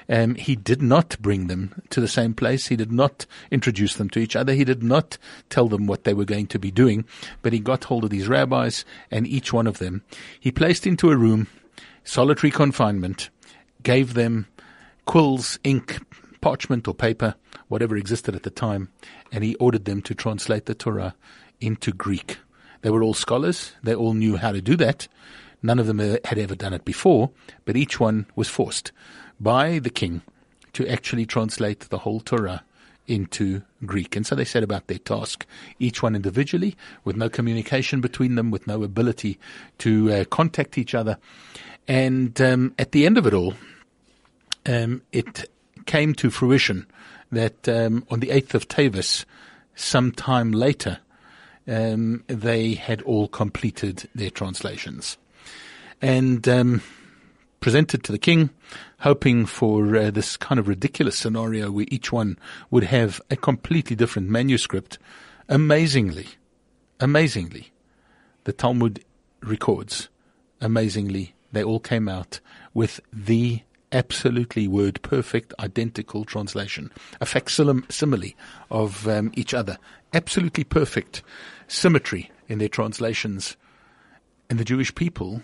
Um, 0.08 0.34
he 0.34 0.56
did 0.56 0.82
not 0.82 1.16
bring 1.20 1.46
them 1.46 1.82
to 1.90 2.00
the 2.00 2.08
same 2.08 2.34
place. 2.34 2.66
He 2.66 2.76
did 2.76 2.92
not 2.92 3.26
introduce 3.50 3.94
them 3.94 4.10
to 4.10 4.18
each 4.18 4.36
other. 4.36 4.52
He 4.52 4.64
did 4.64 4.82
not 4.82 5.18
tell 5.50 5.68
them 5.68 5.86
what 5.86 6.04
they 6.04 6.14
were 6.14 6.24
going 6.24 6.46
to 6.48 6.58
be 6.58 6.70
doing, 6.70 7.04
but 7.42 7.52
he 7.52 7.60
got 7.60 7.84
hold 7.84 8.04
of 8.04 8.10
these 8.10 8.28
rabbis 8.28 8.84
and 9.10 9.26
each 9.26 9.52
one 9.52 9.66
of 9.66 9.78
them 9.78 10.02
he 10.40 10.50
placed 10.50 10.86
into 10.86 11.10
a 11.10 11.16
room, 11.16 11.46
solitary 12.04 12.50
confinement, 12.50 13.30
gave 13.82 14.14
them 14.14 14.46
quills, 15.06 15.58
ink, 15.64 16.00
parchment 16.40 16.86
or 16.86 16.94
paper, 16.94 17.34
whatever 17.68 17.96
existed 17.96 18.34
at 18.34 18.42
the 18.42 18.50
time, 18.50 18.90
and 19.34 19.42
he 19.42 19.56
ordered 19.56 19.84
them 19.84 20.00
to 20.00 20.14
translate 20.14 20.66
the 20.66 20.76
Torah 20.76 21.16
into 21.60 21.92
Greek. 21.92 22.38
They 22.82 22.90
were 22.90 23.02
all 23.02 23.14
scholars. 23.14 23.72
They 23.82 23.94
all 23.94 24.14
knew 24.14 24.36
how 24.36 24.52
to 24.52 24.62
do 24.62 24.76
that. 24.76 25.08
None 25.60 25.80
of 25.80 25.88
them 25.88 25.98
had 25.98 26.38
ever 26.38 26.54
done 26.54 26.72
it 26.72 26.84
before, 26.84 27.30
but 27.64 27.76
each 27.76 27.98
one 27.98 28.26
was 28.36 28.48
forced 28.48 28.92
by 29.40 29.80
the 29.80 29.90
king 29.90 30.22
to 30.74 30.86
actually 30.86 31.26
translate 31.26 31.80
the 31.80 31.98
whole 31.98 32.20
Torah 32.20 32.62
into 33.08 33.62
Greek. 33.84 34.14
And 34.14 34.24
so 34.24 34.36
they 34.36 34.44
set 34.44 34.62
about 34.62 34.86
their 34.86 34.98
task, 34.98 35.46
each 35.80 36.00
one 36.00 36.14
individually, 36.14 36.76
with 37.02 37.16
no 37.16 37.28
communication 37.28 38.00
between 38.00 38.36
them, 38.36 38.52
with 38.52 38.68
no 38.68 38.84
ability 38.84 39.38
to 39.78 40.12
uh, 40.12 40.24
contact 40.26 40.78
each 40.78 40.94
other. 40.94 41.18
And 41.88 42.40
um, 42.40 42.72
at 42.78 42.92
the 42.92 43.04
end 43.04 43.18
of 43.18 43.26
it 43.26 43.34
all, 43.34 43.54
um, 44.66 45.02
it 45.10 45.50
came 45.86 46.14
to 46.14 46.30
fruition 46.30 46.86
that 47.34 47.68
um, 47.68 48.06
on 48.10 48.20
the 48.20 48.28
8th 48.28 48.54
of 48.54 48.68
Tavis, 48.68 49.24
some 49.74 50.12
time 50.12 50.52
later, 50.52 50.98
um, 51.66 52.24
they 52.26 52.74
had 52.74 53.02
all 53.02 53.28
completed 53.28 54.08
their 54.14 54.30
translations. 54.30 55.16
And 56.02 56.46
um, 56.48 56.82
presented 57.60 58.04
to 58.04 58.12
the 58.12 58.18
king, 58.18 58.50
hoping 59.00 59.46
for 59.46 59.96
uh, 59.96 60.10
this 60.10 60.36
kind 60.36 60.58
of 60.58 60.68
ridiculous 60.68 61.16
scenario 61.16 61.70
where 61.70 61.86
each 61.88 62.12
one 62.12 62.38
would 62.70 62.84
have 62.84 63.22
a 63.30 63.36
completely 63.36 63.96
different 63.96 64.28
manuscript. 64.28 64.98
Amazingly, 65.48 66.26
amazingly, 67.00 67.72
the 68.44 68.52
Talmud 68.52 69.02
records, 69.42 70.10
amazingly, 70.60 71.34
they 71.52 71.64
all 71.64 71.80
came 71.80 72.06
out 72.06 72.40
with 72.74 73.00
the 73.12 73.62
absolutely 73.94 74.68
word 74.68 75.00
perfect, 75.02 75.54
identical 75.60 76.24
translation, 76.24 76.90
a 77.20 77.26
facsimile 77.26 78.36
of 78.70 79.08
um, 79.08 79.32
each 79.34 79.54
other, 79.54 79.78
absolutely 80.12 80.64
perfect 80.64 81.22
symmetry 81.68 82.30
in 82.48 82.58
their 82.58 82.68
translations. 82.68 83.56
And 84.50 84.58
the 84.58 84.64
Jewish 84.64 84.94
people, 84.94 85.40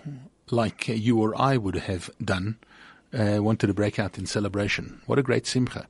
like 0.50 0.88
you 0.88 1.18
or 1.18 1.40
I 1.40 1.56
would 1.56 1.76
have 1.76 2.10
done, 2.22 2.58
uh, 3.12 3.42
wanted 3.42 3.68
to 3.68 3.74
break 3.74 3.98
out 3.98 4.18
in 4.18 4.26
celebration. 4.26 5.00
What 5.06 5.18
a 5.18 5.22
great 5.22 5.46
simcha. 5.46 5.86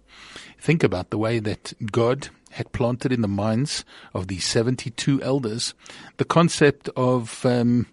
Think 0.59 0.85
about 0.85 1.11
the 1.11 1.19
way 1.19 1.38
that 1.38 1.73
God 1.90 2.29
had 2.50 2.73
planted 2.73 3.12
in 3.12 3.21
the 3.21 3.29
minds 3.29 3.85
of 4.12 4.29
these 4.29 4.45
72 4.45 5.23
elders 5.23 5.75
the 6.17 6.25
concept 6.25 6.88
of 6.97 7.45
um, 7.47 7.87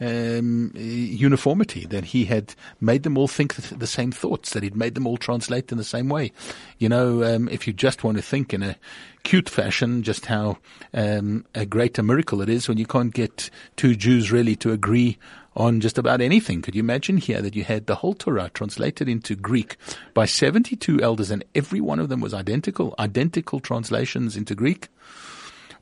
um, 0.00 0.72
uniformity, 0.74 1.86
that 1.86 2.06
he 2.06 2.24
had 2.24 2.54
made 2.80 3.02
them 3.02 3.16
all 3.16 3.28
think 3.28 3.54
the 3.54 3.86
same 3.86 4.12
thoughts, 4.12 4.50
that 4.52 4.62
he'd 4.62 4.76
made 4.76 4.94
them 4.94 5.06
all 5.06 5.16
translate 5.16 5.70
in 5.70 5.78
the 5.78 5.84
same 5.84 6.08
way. 6.08 6.32
You 6.78 6.88
know, 6.88 7.22
um, 7.22 7.48
if 7.48 7.66
you 7.66 7.72
just 7.72 8.04
want 8.04 8.16
to 8.16 8.22
think 8.22 8.52
in 8.52 8.62
a 8.62 8.76
cute 9.22 9.48
fashion, 9.48 10.02
just 10.02 10.26
how 10.26 10.58
um, 10.92 11.44
a 11.54 11.64
great 11.64 11.98
a 11.98 12.02
miracle 12.02 12.40
it 12.40 12.48
is 12.48 12.68
when 12.68 12.78
you 12.78 12.86
can't 12.86 13.14
get 13.14 13.50
two 13.76 13.94
Jews 13.94 14.30
really 14.32 14.56
to 14.56 14.72
agree 14.72 15.18
on 15.56 15.80
just 15.80 15.98
about 15.98 16.20
anything. 16.20 16.62
Could 16.62 16.74
you 16.74 16.80
imagine 16.80 17.16
here 17.16 17.40
that 17.40 17.54
you 17.54 17.64
had 17.64 17.86
the 17.86 17.96
whole 17.96 18.14
Torah 18.14 18.50
translated 18.52 19.08
into 19.08 19.36
Greek 19.36 19.76
by 20.12 20.26
72 20.26 21.00
elders 21.00 21.30
and 21.30 21.44
every 21.54 21.80
one 21.80 22.00
of 22.00 22.08
them 22.08 22.20
was 22.20 22.34
identical, 22.34 22.94
identical 22.98 23.60
translations 23.60 24.36
into 24.36 24.54
Greek? 24.54 24.88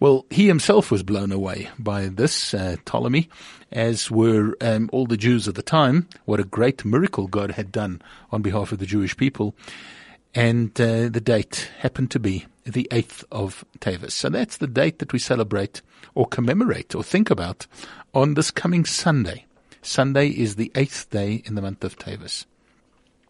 Well, 0.03 0.27
he 0.31 0.49
himself 0.49 0.91
was 0.91 1.05
blown 1.05 1.31
away 1.31 1.71
by 1.79 2.09
this 2.09 2.53
uh, 2.55 2.75
Ptolemy, 2.85 3.29
as 3.71 4.11
were 4.11 4.57
um, 4.61 4.91
all 4.93 5.07
the 5.07 5.17
Jews 5.17 5.47
of 5.47 5.55
the 5.55 5.63
time. 5.63 6.09
What 6.25 6.41
a 6.41 6.45
great 6.45 6.85
miracle 6.85 7.29
God 7.29 7.53
had 7.53 7.71
done 7.71 8.03
on 8.33 8.43
behalf 8.43 8.73
of 8.73 8.81
the 8.81 8.85
Jewish 8.85 9.17
people. 9.17 9.55
And 10.35 10.73
uh, 10.81 11.09
the 11.09 11.23
date 11.25 11.71
happened 11.79 12.11
to 12.11 12.19
be 12.19 12.47
the 12.65 12.89
8th 12.91 13.23
of 13.31 13.65
Tavis. 13.79 14.11
So 14.11 14.29
that's 14.29 14.57
the 14.57 14.67
date 14.67 14.99
that 14.99 15.13
we 15.13 15.21
celebrate 15.21 15.83
or 16.17 16.27
commemorate 16.27 16.97
or 16.97 17.05
think 17.05 17.31
about 17.31 17.69
on 18.13 18.35
this 18.35 18.51
coming 18.51 18.85
Sunday. 18.85 19.47
Sunday 19.83 20.31
is 20.31 20.57
the 20.57 20.73
eighth 20.75 21.11
day 21.11 21.45
in 21.45 21.55
the 21.55 21.63
month 21.63 21.85
of 21.85 21.97
Tavis. 21.97 22.45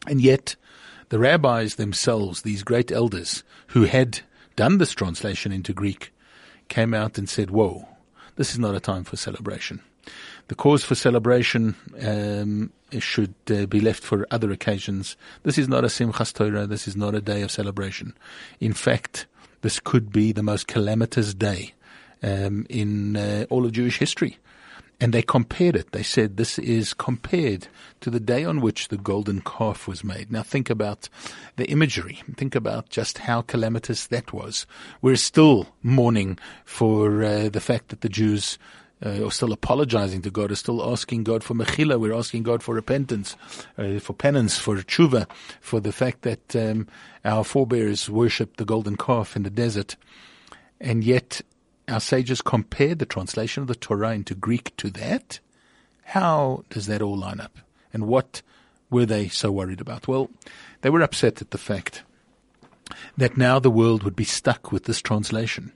And 0.07 0.23
yet, 0.23 0.57
the 1.11 1.19
rabbis 1.19 1.75
themselves, 1.75 2.41
these 2.41 2.63
great 2.63 2.91
elders 2.91 3.45
who 3.67 3.85
had 3.85 4.21
done 4.57 4.79
this 4.79 4.93
translation 4.93 5.53
into 5.53 5.75
Greek, 5.75 6.13
came 6.69 6.95
out 6.95 7.19
and 7.19 7.29
said, 7.29 7.51
whoa, 7.51 7.89
this 8.37 8.53
is 8.53 8.59
not 8.59 8.75
a 8.75 8.81
time 8.81 9.05
for 9.05 9.17
celebration. 9.17 9.81
The 10.49 10.55
cause 10.55 10.85
for 10.85 10.95
celebration 10.95 11.77
um, 12.01 12.73
should 12.99 13.35
uh, 13.51 13.67
be 13.67 13.81
left 13.81 14.03
for 14.03 14.27
other 14.31 14.51
occasions. 14.51 15.17
This 15.45 15.59
is 15.59 15.69
not 15.69 15.85
a 15.85 15.87
Simchas 15.87 16.33
Torah. 16.33 16.67
This 16.67 16.89
is 16.89 16.97
not 16.97 17.15
a 17.15 17.21
day 17.21 17.43
of 17.43 17.51
celebration. 17.51 18.15
In 18.61 18.73
fact, 18.73 19.27
this 19.63 19.79
could 19.79 20.13
be 20.13 20.33
the 20.33 20.43
most 20.43 20.67
calamitous 20.67 21.35
day 21.35 21.75
um, 22.23 22.67
in 22.69 23.17
uh, 23.17 23.47
all 23.51 23.65
of 23.65 23.73
Jewish 23.73 23.99
history. 23.99 24.39
And 25.03 25.13
they 25.13 25.23
compared 25.23 25.75
it. 25.75 25.91
They 25.91 26.05
said 26.05 26.37
this 26.37 26.61
is 26.61 26.95
compared 26.95 27.67
to 28.03 28.09
the 28.09 28.21
day 28.21 28.45
on 28.45 28.61
which 28.61 28.87
the 28.87 28.97
golden 28.97 29.41
calf 29.41 29.89
was 29.89 30.05
made. 30.05 30.31
Now 30.31 30.45
think 30.45 30.71
about 30.71 31.09
the 31.57 31.69
imagery. 31.69 32.23
Think 32.37 32.55
about 32.55 32.89
just 32.89 33.19
how 33.19 33.43
calamitous 33.43 34.07
that 34.07 34.33
was. 34.33 34.65
We're 35.01 35.17
still 35.17 35.67
mourning 35.83 36.39
for 36.65 37.25
uh, 37.25 37.49
the 37.49 37.61
fact 37.61 37.89
that 37.89 38.03
the 38.03 38.09
Jews 38.09 38.59
uh, 39.05 39.27
are 39.27 39.33
still 39.33 39.53
apologizing 39.53 40.23
to 40.23 40.31
God, 40.31 40.53
are 40.53 40.55
still 40.55 40.89
asking 40.89 41.25
God 41.25 41.43
for 41.43 41.55
mechila. 41.55 41.99
We're 41.99 42.15
asking 42.15 42.45
God 42.45 42.63
for 42.63 42.73
repentance, 42.73 43.35
uh, 43.77 43.99
for 43.99 44.13
penance, 44.13 44.57
for 44.57 44.77
tshuva, 44.77 45.29
for 45.61 45.81
the 45.81 45.91
fact 45.91 46.23
that 46.23 46.55
um, 46.55 46.87
our 47.25 47.43
forebears 47.43 48.09
worshipped 48.09 48.59
the 48.59 48.65
golden 48.65 48.97
calf 48.97 49.35
in 49.35 49.43
the 49.43 49.51
desert. 49.51 49.97
And 50.81 51.03
yet 51.03 51.43
our 51.89 52.01
sages 52.01 52.41
compared 52.41 52.99
the 52.99 53.07
translation 53.07 53.63
of 53.63 53.69
the 53.69 53.75
Torah 53.75 54.13
into 54.13 54.35
Greek 54.35 54.77
to 54.77 54.91
that. 54.91 55.41
How 56.05 56.65
does 56.71 56.87
that 56.87 57.03
all 57.03 57.17
line 57.17 57.41
up? 57.41 57.59
And 57.93 58.07
what 58.07 58.43
were 58.91 59.07
they 59.07 59.29
so 59.29 59.51
worried 59.51 59.81
about? 59.81 60.09
Well, 60.09 60.31
they 60.83 60.91
were 60.91 61.03
upset 61.03 61.41
at 61.41 61.51
the 61.51 61.59
fact 61.59 62.03
that 63.17 63.37
now 63.37 63.59
the 63.59 63.71
world 63.71 64.03
would 64.03 64.17
be 64.17 64.25
stuck 64.25 64.73
with 64.73 64.85
this 64.85 65.01
translation. 65.01 65.73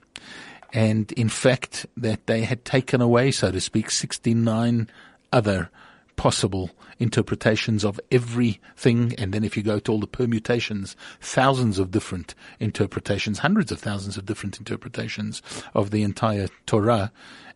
And 0.73 1.11
in 1.13 1.29
fact, 1.29 1.85
that 1.95 2.27
they 2.27 2.41
had 2.41 2.65
taken 2.65 3.01
away, 3.01 3.31
so 3.31 3.51
to 3.51 3.61
speak, 3.61 3.89
69 3.89 4.89
other 5.31 5.69
possible 6.17 6.71
interpretations 6.99 7.85
of 7.85 7.99
everything. 8.11 9.13
And 9.17 9.33
then 9.33 9.45
if 9.45 9.55
you 9.55 9.63
go 9.63 9.79
to 9.79 9.91
all 9.91 9.99
the 9.99 10.07
permutations, 10.07 10.97
thousands 11.21 11.79
of 11.79 11.91
different 11.91 12.35
interpretations, 12.59 13.39
hundreds 13.39 13.71
of 13.71 13.79
thousands 13.79 14.17
of 14.17 14.25
different 14.25 14.59
interpretations 14.59 15.41
of 15.73 15.91
the 15.91 16.03
entire 16.03 16.49
Torah, 16.65 17.11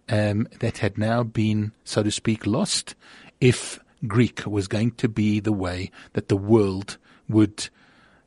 um, 0.10 0.48
that 0.60 0.80
had 0.80 0.98
now 0.98 1.24
been, 1.24 1.72
so 1.84 2.04
to 2.04 2.12
speak, 2.12 2.46
lost 2.46 2.96
if 3.40 3.80
Greek 4.08 4.46
was 4.46 4.68
going 4.68 4.92
to 4.92 5.08
be 5.08 5.40
the 5.40 5.54
way 5.54 5.92
that 6.14 6.28
the 6.28 6.38
world 6.38 6.98
would 7.30 7.70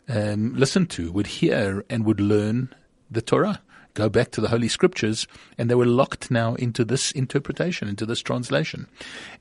um, 0.09 0.55
listen 0.55 0.87
to, 0.87 1.13
would 1.13 1.27
hear, 1.27 1.85
and 1.91 2.05
would 2.05 2.21
learn 2.21 2.75
the 3.11 3.23
Torah 3.23 3.61
go 3.95 4.09
back 4.09 4.31
to 4.33 4.41
the 4.41 4.49
Holy 4.49 4.69
Scriptures, 4.69 5.27
and 5.57 5.71
they 5.71 5.75
were 5.75 5.87
locked 5.87 6.31
now 6.31 6.55
into 6.57 6.85
this 6.85 7.11
interpretation, 7.13 7.89
into 7.89 8.05
this 8.05 8.21
translation. 8.21 8.87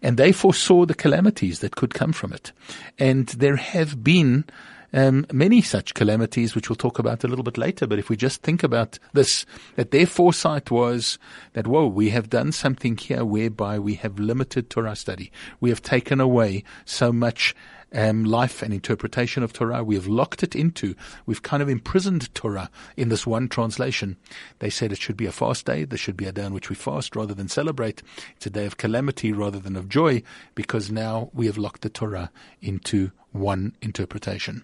And 0.01 0.17
they 0.17 0.31
foresaw 0.31 0.85
the 0.85 0.95
calamities 0.95 1.59
that 1.59 1.75
could 1.75 1.93
come 1.93 2.13
from 2.13 2.31
it. 2.33 2.51
And 2.97 3.27
there 3.27 3.57
have 3.57 4.03
been 4.03 4.45
um, 4.93 5.25
many 5.31 5.61
such 5.61 5.93
calamities, 5.93 6.55
which 6.55 6.69
we'll 6.69 6.75
talk 6.75 6.99
about 6.99 7.23
a 7.23 7.27
little 7.27 7.43
bit 7.43 7.57
later. 7.57 7.87
But 7.87 7.99
if 7.99 8.09
we 8.09 8.15
just 8.15 8.41
think 8.41 8.63
about 8.63 8.99
this, 9.13 9.45
that 9.75 9.91
their 9.91 10.05
foresight 10.05 10.71
was 10.71 11.17
that, 11.53 11.67
whoa, 11.67 11.87
we 11.87 12.09
have 12.11 12.29
done 12.29 12.51
something 12.51 12.95
here 12.97 13.25
whereby 13.25 13.79
we 13.79 13.95
have 13.95 14.19
limited 14.19 14.69
Torah 14.69 14.95
study. 14.95 15.31
We 15.59 15.69
have 15.69 15.81
taken 15.81 16.21
away 16.21 16.63
so 16.85 17.11
much 17.11 17.55
um, 17.93 18.25
life 18.25 18.61
and 18.61 18.73
interpretation 18.73 19.43
of 19.43 19.53
Torah. 19.53 19.83
We 19.83 19.95
have 19.95 20.07
locked 20.07 20.43
it 20.43 20.55
into, 20.55 20.95
we've 21.25 21.43
kind 21.43 21.61
of 21.61 21.69
imprisoned 21.69 22.33
Torah 22.33 22.69
in 22.97 23.09
this 23.09 23.27
one 23.27 23.47
translation. 23.47 24.17
They 24.59 24.69
said 24.69 24.91
it 24.91 24.99
should 24.99 25.17
be 25.17 25.25
a 25.25 25.31
fast 25.31 25.65
day. 25.65 25.85
There 25.85 25.97
should 25.97 26.17
be 26.17 26.25
a 26.25 26.31
day 26.31 26.43
on 26.43 26.53
which 26.53 26.69
we 26.69 26.75
fast 26.75 27.15
rather 27.15 27.33
than 27.33 27.47
celebrate. 27.47 28.01
It's 28.35 28.45
a 28.45 28.51
day 28.51 28.65
of 28.65 28.77
calamity 28.77 29.31
rather 29.31 29.59
than 29.59 29.75
of 29.75 29.89
joy 29.89 30.23
because 30.55 30.91
now 30.91 31.29
we 31.33 31.45
have 31.45 31.57
locked 31.57 31.81
the 31.81 31.89
Torah 31.89 32.31
into 32.61 33.11
one 33.33 33.75
interpretation. 33.81 34.63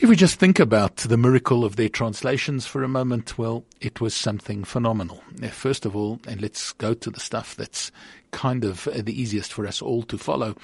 If 0.00 0.08
we 0.08 0.14
just 0.14 0.38
think 0.38 0.60
about 0.60 0.98
the 0.98 1.16
miracle 1.16 1.64
of 1.64 1.74
their 1.74 1.88
translations 1.88 2.66
for 2.66 2.84
a 2.84 2.88
moment, 2.88 3.36
well, 3.36 3.64
it 3.80 4.00
was 4.00 4.14
something 4.14 4.62
phenomenal. 4.62 5.22
First 5.50 5.84
of 5.84 5.96
all, 5.96 6.20
and 6.26 6.40
let's 6.40 6.72
go 6.72 6.94
to 6.94 7.10
the 7.10 7.18
stuff 7.18 7.56
that's 7.56 7.90
kind 8.30 8.64
of 8.64 8.88
the 8.92 9.20
easiest 9.20 9.52
for 9.52 9.66
us 9.66 9.82
all 9.82 10.02
to 10.04 10.16
follow. 10.16 10.54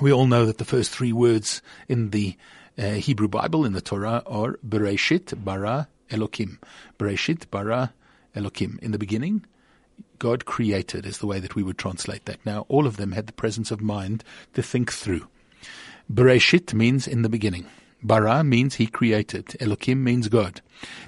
We 0.00 0.12
all 0.12 0.26
know 0.26 0.46
that 0.46 0.58
the 0.58 0.64
first 0.64 0.90
three 0.90 1.12
words 1.12 1.62
in 1.88 2.10
the 2.10 2.36
uh, 2.76 2.94
Hebrew 2.94 3.28
Bible, 3.28 3.64
in 3.64 3.72
the 3.72 3.80
Torah, 3.80 4.22
are 4.26 4.58
Bereshit, 4.66 5.44
Bara, 5.44 5.88
Elokim. 6.10 6.58
Bereshit, 6.98 7.50
Bara, 7.50 7.92
Elokim. 8.34 8.78
In 8.80 8.90
the 8.90 8.98
beginning, 8.98 9.44
God 10.18 10.44
created 10.44 11.06
is 11.06 11.18
the 11.18 11.26
way 11.26 11.38
that 11.38 11.54
we 11.54 11.62
would 11.62 11.78
translate 11.78 12.24
that. 12.24 12.44
Now, 12.44 12.66
all 12.68 12.86
of 12.86 12.96
them 12.96 13.12
had 13.12 13.26
the 13.26 13.32
presence 13.32 13.70
of 13.70 13.80
mind 13.80 14.24
to 14.54 14.62
think 14.62 14.92
through. 14.92 15.28
Bereshit 16.10 16.74
means 16.74 17.06
in 17.06 17.22
the 17.22 17.28
beginning. 17.28 17.66
Bara 18.02 18.42
means 18.42 18.74
he 18.74 18.86
created. 18.86 19.46
Elokim 19.60 19.98
means 19.98 20.26
God. 20.28 20.60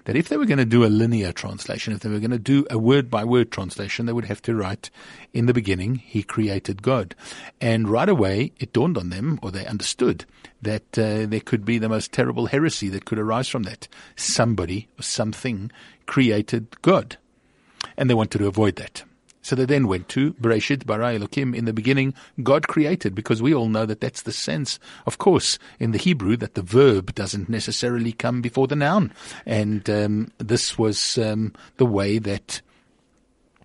That 0.05 0.15
if 0.15 0.29
they 0.29 0.37
were 0.37 0.45
going 0.45 0.59
to 0.59 0.65
do 0.65 0.85
a 0.85 0.87
linear 0.87 1.33
translation, 1.33 1.93
if 1.93 2.01
they 2.01 2.09
were 2.09 2.21
going 2.21 2.31
to 2.31 2.39
do 2.39 2.67
a 2.71 2.79
word 2.79 3.11
by 3.11 3.25
word 3.25 3.51
translation, 3.51 4.07
they 4.07 4.13
would 4.13 4.27
have 4.27 4.43
to 4.43 4.55
write, 4.55 4.91
in 5.33 5.47
the 5.47 5.55
beginning, 5.55 5.97
he 5.97 6.23
created 6.23 6.83
God. 6.83 7.17
And 7.61 7.89
right 7.89 8.09
away, 8.09 8.53
it 8.61 8.73
dawned 8.73 8.97
on 8.97 9.11
them, 9.11 9.41
or 9.43 9.51
they 9.51 9.67
understood, 9.67 10.25
that 10.61 10.97
uh, 10.97 11.27
there 11.27 11.41
could 11.41 11.65
be 11.65 11.79
the 11.79 11.89
most 11.89 12.13
terrible 12.13 12.47
heresy 12.47 12.89
that 12.91 13.05
could 13.05 13.19
arise 13.19 13.49
from 13.49 13.65
that. 13.65 13.89
Somebody 14.15 14.89
or 15.01 15.03
something 15.03 15.73
created 16.07 16.81
God. 16.83 17.17
And 17.97 18.09
they 18.09 18.15
wanted 18.15 18.39
to 18.39 18.47
avoid 18.47 18.77
that. 18.77 19.03
So 19.43 19.57
they 19.57 19.65
then 19.65 19.89
went 19.89 20.09
to 20.11 20.35
Bereshit 20.35 20.87
bara 20.87 21.19
Elokim. 21.19 21.55
In 21.55 21.65
the 21.65 21.73
beginning, 21.73 22.15
God 22.43 22.69
created, 22.69 23.15
because 23.15 23.43
we 23.43 23.53
all 23.53 23.69
know 23.69 23.85
that 23.87 24.01
that's 24.01 24.23
the 24.23 24.33
sense, 24.33 24.79
of 25.05 25.19
course, 25.19 25.59
in 25.79 25.91
the 25.91 25.99
Hebrew, 25.99 26.37
that 26.37 26.55
the 26.55 26.63
verb 26.63 27.15
doesn't 27.15 27.49
necessarily 27.49 28.13
come 28.13 28.41
before 28.41 28.69
the 28.69 28.77
noun. 28.77 29.13
And 29.45 29.89
um, 29.91 30.33
this 30.39 30.79
was 30.79 31.19
um, 31.19 31.53
the 31.77 31.87
way 31.87 32.19
that 32.19 32.63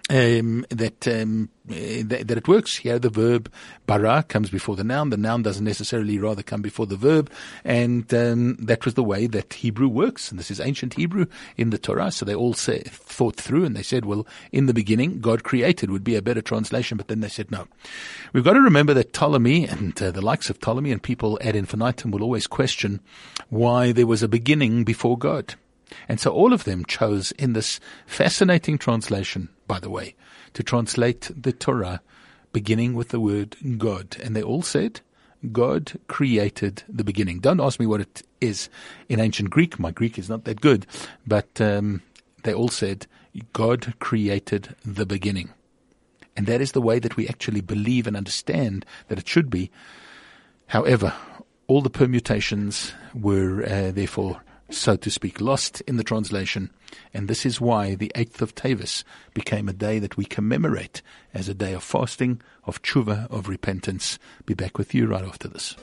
um, 0.10 0.66
that, 0.70 1.08
um, 1.08 1.50
uh, 1.70 1.74
that, 2.06 2.28
that 2.28 2.38
it 2.38 2.48
works. 2.48 2.78
Here, 2.78 2.98
the 2.98 3.10
verb 3.10 3.52
bara 3.86 4.24
comes 4.24 4.50
before 4.50 4.76
the 4.76 4.84
noun. 4.84 5.10
The 5.10 5.18
noun 5.18 5.44
doesn't 5.44 5.66
necessarily 5.66 6.18
rather 6.18 6.44
come 6.44 6.62
before 6.62 6.86
the 6.86 6.96
verb, 6.96 7.30
and 7.66 8.12
um, 8.14 8.56
that 8.56 8.86
was 8.86 8.94
the 8.94 9.04
way 9.04 9.28
that 9.28 9.54
Hebrew 9.54 9.88
works. 9.88 10.30
And 10.30 10.40
this 10.40 10.52
is 10.52 10.60
ancient 10.60 10.94
Hebrew 10.94 11.26
in 11.58 11.72
the 11.72 11.78
Torah. 11.78 12.12
So 12.12 12.26
they 12.26 12.36
all 12.36 12.54
say, 12.54 12.84
thought 12.86 13.36
through, 13.36 13.66
and 13.66 13.76
they 13.76 13.84
said, 13.84 14.06
"Well, 14.06 14.26
in 14.52 14.66
the 14.68 14.74
beginning, 14.74 15.20
God 15.20 15.44
created" 15.44 15.92
would 15.92 16.04
be 16.04 16.16
a 16.16 16.22
better 16.22 16.42
translation. 16.42 16.98
But 16.98 17.10
then 17.10 17.20
they 17.20 17.30
said, 17.30 17.52
"No, 17.52 17.68
we've 18.32 18.46
got 18.46 18.54
to 18.54 18.62
remember 18.62 18.94
that 18.94 19.14
Ptolemy 19.14 19.68
and 19.68 20.02
uh, 20.02 20.12
the 20.12 20.22
likes 20.22 20.50
of 20.50 20.60
Ptolemy 20.60 20.92
and 20.92 21.04
people 21.04 21.38
ad 21.42 21.56
infinitum 21.56 22.12
will 22.12 22.24
always 22.24 22.48
question 22.48 23.02
why 23.50 23.92
there 23.92 24.08
was 24.08 24.24
a 24.24 24.28
beginning 24.28 24.84
before 24.84 25.18
God." 25.18 25.56
And 26.08 26.20
so 26.20 26.32
all 26.32 26.54
of 26.54 26.64
them 26.64 26.86
chose 26.86 27.32
in 27.34 27.54
this 27.54 27.80
fascinating 28.06 28.78
translation, 28.78 29.50
by 29.68 29.80
the 29.80 29.90
way, 29.90 30.16
to 30.54 30.64
translate 30.64 31.30
the 31.36 31.52
Torah 31.52 32.02
beginning 32.54 32.94
with 32.94 33.10
the 33.10 33.20
word 33.20 33.56
God. 33.78 34.18
And 34.24 34.36
they 34.36 34.42
all 34.42 34.62
said, 34.62 35.02
God 35.52 36.00
created 36.08 36.84
the 36.90 37.04
beginning. 37.04 37.40
Don't 37.40 37.60
ask 37.60 37.80
me 37.80 37.86
what 37.86 38.02
it 38.02 38.24
is 38.42 38.70
in 39.08 39.20
ancient 39.20 39.50
Greek. 39.50 39.80
My 39.80 39.92
Greek 39.92 40.18
is 40.18 40.30
not 40.30 40.46
that 40.46 40.62
good. 40.62 40.88
But 41.26 41.62
um, 41.62 42.02
they 42.44 42.54
all 42.54 42.70
said, 42.70 43.06
God 43.54 43.94
created 44.00 44.76
the 44.84 45.06
beginning. 45.06 45.50
And 46.36 46.48
that 46.48 46.62
is 46.62 46.72
the 46.72 46.82
way 46.82 47.00
that 47.00 47.18
we 47.18 47.28
actually 47.28 47.62
believe 47.62 48.08
and 48.08 48.18
understand 48.18 48.86
that 49.08 49.20
it 49.20 49.28
should 49.28 49.50
be. 49.50 49.72
However, 50.68 51.14
all 51.68 51.82
the 51.82 51.90
permutations 51.90 52.94
were 53.14 53.64
uh, 53.64 53.92
therefore 53.92 54.42
so 54.70 54.96
to 54.96 55.10
speak, 55.10 55.40
lost 55.40 55.82
in 55.82 55.98
the 55.98 56.04
translation. 56.04 56.70
And 57.14 57.28
this 57.28 57.46
is 57.46 57.62
why 57.62 57.96
the 57.96 58.12
8th 58.16 58.42
of 58.42 58.56
Tavis 58.56 59.04
became 59.34 59.68
a 59.68 59.74
day 59.74 60.00
that 60.00 60.18
we 60.18 60.26
commemorate 60.26 61.02
as 61.34 61.50
a 61.50 61.54
day 61.54 61.74
of 61.74 61.84
fasting, 61.84 62.42
of 62.66 62.82
tshuva, 62.82 63.30
of 63.32 63.48
repentance. 63.48 64.20
Be 64.46 64.54
back 64.54 64.78
with 64.78 64.94
you 64.94 65.08
right 65.08 65.24
after 65.24 65.48
this. 65.48 65.76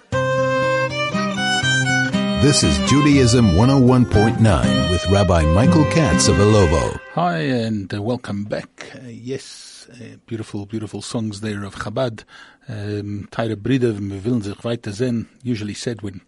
This 2.44 2.62
is 2.62 2.76
Judaism 2.90 3.52
101.9 3.52 4.90
with 4.90 5.06
Rabbi 5.10 5.46
Michael 5.46 5.84
Katz 5.86 6.28
of 6.28 6.36
Illovo. 6.36 7.00
Hi, 7.14 7.38
and 7.38 7.92
uh, 7.94 8.02
welcome 8.02 8.44
back. 8.44 8.92
Uh, 8.94 9.08
yes, 9.08 9.88
uh, 9.90 10.16
beautiful, 10.26 10.66
beautiful 10.66 11.00
songs 11.00 11.40
there 11.40 11.64
of 11.64 11.76
Chabad. 11.76 12.24
Um, 12.68 13.28
Teire 13.30 13.56
Bride, 13.56 13.98
wir 13.98 14.24
willen 14.24 14.42
sich 14.42 14.62
weiter 14.62 14.92
sehen, 14.92 15.26
usually 15.42 15.72
said 15.72 16.02
when 16.02 16.20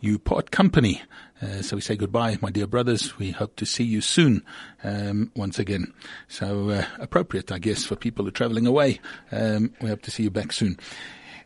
you 0.00 0.18
part 0.18 0.50
company. 0.50 1.02
Uh, 1.40 1.62
so 1.62 1.76
we 1.76 1.82
say 1.82 1.96
goodbye, 1.96 2.36
my 2.40 2.50
dear 2.50 2.66
brothers. 2.66 3.16
We 3.18 3.30
hope 3.30 3.56
to 3.56 3.66
see 3.66 3.84
you 3.84 4.00
soon 4.00 4.42
um, 4.82 5.30
once 5.36 5.58
again. 5.58 5.92
So 6.26 6.70
uh, 6.70 6.84
appropriate, 6.98 7.52
I 7.52 7.58
guess, 7.58 7.84
for 7.84 7.96
people 7.96 8.24
who 8.24 8.28
are 8.28 8.32
traveling 8.32 8.66
away. 8.66 9.00
Um, 9.30 9.72
we 9.80 9.88
hope 9.88 10.02
to 10.02 10.10
see 10.10 10.24
you 10.24 10.30
back 10.30 10.52
soon. 10.52 10.78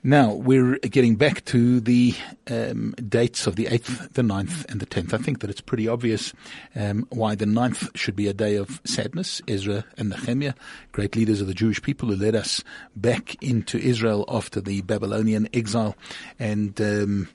Now, 0.05 0.33
we're 0.33 0.79
getting 0.79 1.15
back 1.15 1.45
to 1.45 1.79
the 1.79 2.17
um, 2.51 2.93
dates 3.09 3.47
of 3.47 3.55
the 3.55 3.67
8th, 3.67 4.15
the 4.15 4.23
9th, 4.23 4.69
and 4.69 4.81
the 4.81 4.87
10th. 4.87 5.15
I 5.15 5.19
think 5.19 5.41
that 5.41 5.51
it's 5.51 5.61
pretty 5.61 5.87
obvious 5.87 6.33
um, 6.75 7.07
why 7.11 7.37
the 7.37 7.45
9th 7.45 7.97
should 7.97 8.17
be 8.17 8.27
a 8.27 8.35
day 8.35 8.57
of 8.57 8.81
sadness. 8.85 9.41
Ezra 9.47 9.85
and 9.97 10.11
Nehemiah, 10.11 10.55
great 10.91 11.15
leaders 11.15 11.41
of 11.41 11.47
the 11.47 11.55
Jewish 11.55 11.81
people 11.81 12.09
who 12.09 12.17
led 12.17 12.35
us 12.35 12.65
back 12.97 13.41
into 13.41 13.79
Israel 13.79 14.25
after 14.27 14.61
the 14.61 14.81
Babylonian 14.83 15.49
exile. 15.55 15.95
And 16.37 16.81
um, 16.81 17.29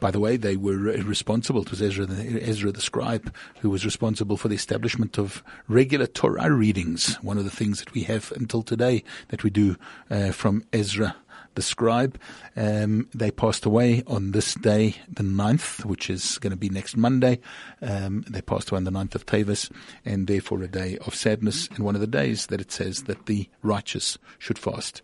by 0.00 0.10
the 0.10 0.20
way, 0.20 0.36
they 0.36 0.56
were 0.56 0.76
responsible. 0.76 1.62
It 1.62 1.70
was 1.70 1.82
Ezra 1.82 2.06
the, 2.06 2.42
Ezra 2.42 2.72
the 2.72 2.80
scribe 2.80 3.34
who 3.60 3.70
was 3.70 3.84
responsible 3.84 4.36
for 4.36 4.48
the 4.48 4.54
establishment 4.54 5.18
of 5.18 5.42
regular 5.68 6.06
Torah 6.06 6.50
readings. 6.50 7.16
One 7.16 7.38
of 7.38 7.44
the 7.44 7.50
things 7.50 7.80
that 7.80 7.92
we 7.92 8.02
have 8.04 8.32
until 8.32 8.62
today 8.62 9.04
that 9.28 9.44
we 9.44 9.50
do 9.50 9.76
uh, 10.10 10.32
from 10.32 10.64
Ezra 10.72 11.16
the 11.56 11.62
scribe. 11.62 12.20
Um, 12.54 13.08
they 13.12 13.32
passed 13.32 13.64
away 13.64 14.04
on 14.06 14.30
this 14.30 14.54
day, 14.54 14.96
the 15.08 15.24
9th, 15.24 15.84
which 15.84 16.08
is 16.08 16.38
going 16.38 16.52
to 16.52 16.56
be 16.56 16.68
next 16.68 16.96
Monday. 16.96 17.40
Um, 17.82 18.24
they 18.28 18.42
passed 18.42 18.70
away 18.70 18.76
on 18.76 18.84
the 18.84 18.92
9th 18.92 19.16
of 19.16 19.26
Tavis, 19.26 19.70
and 20.04 20.28
therefore 20.28 20.62
a 20.62 20.68
day 20.68 20.98
of 20.98 21.14
sadness, 21.14 21.68
and 21.68 21.80
one 21.80 21.96
of 21.96 22.00
the 22.00 22.06
days 22.06 22.46
that 22.46 22.60
it 22.60 22.70
says 22.70 23.04
that 23.04 23.26
the 23.26 23.48
righteous 23.62 24.18
should 24.38 24.58
fast. 24.58 25.02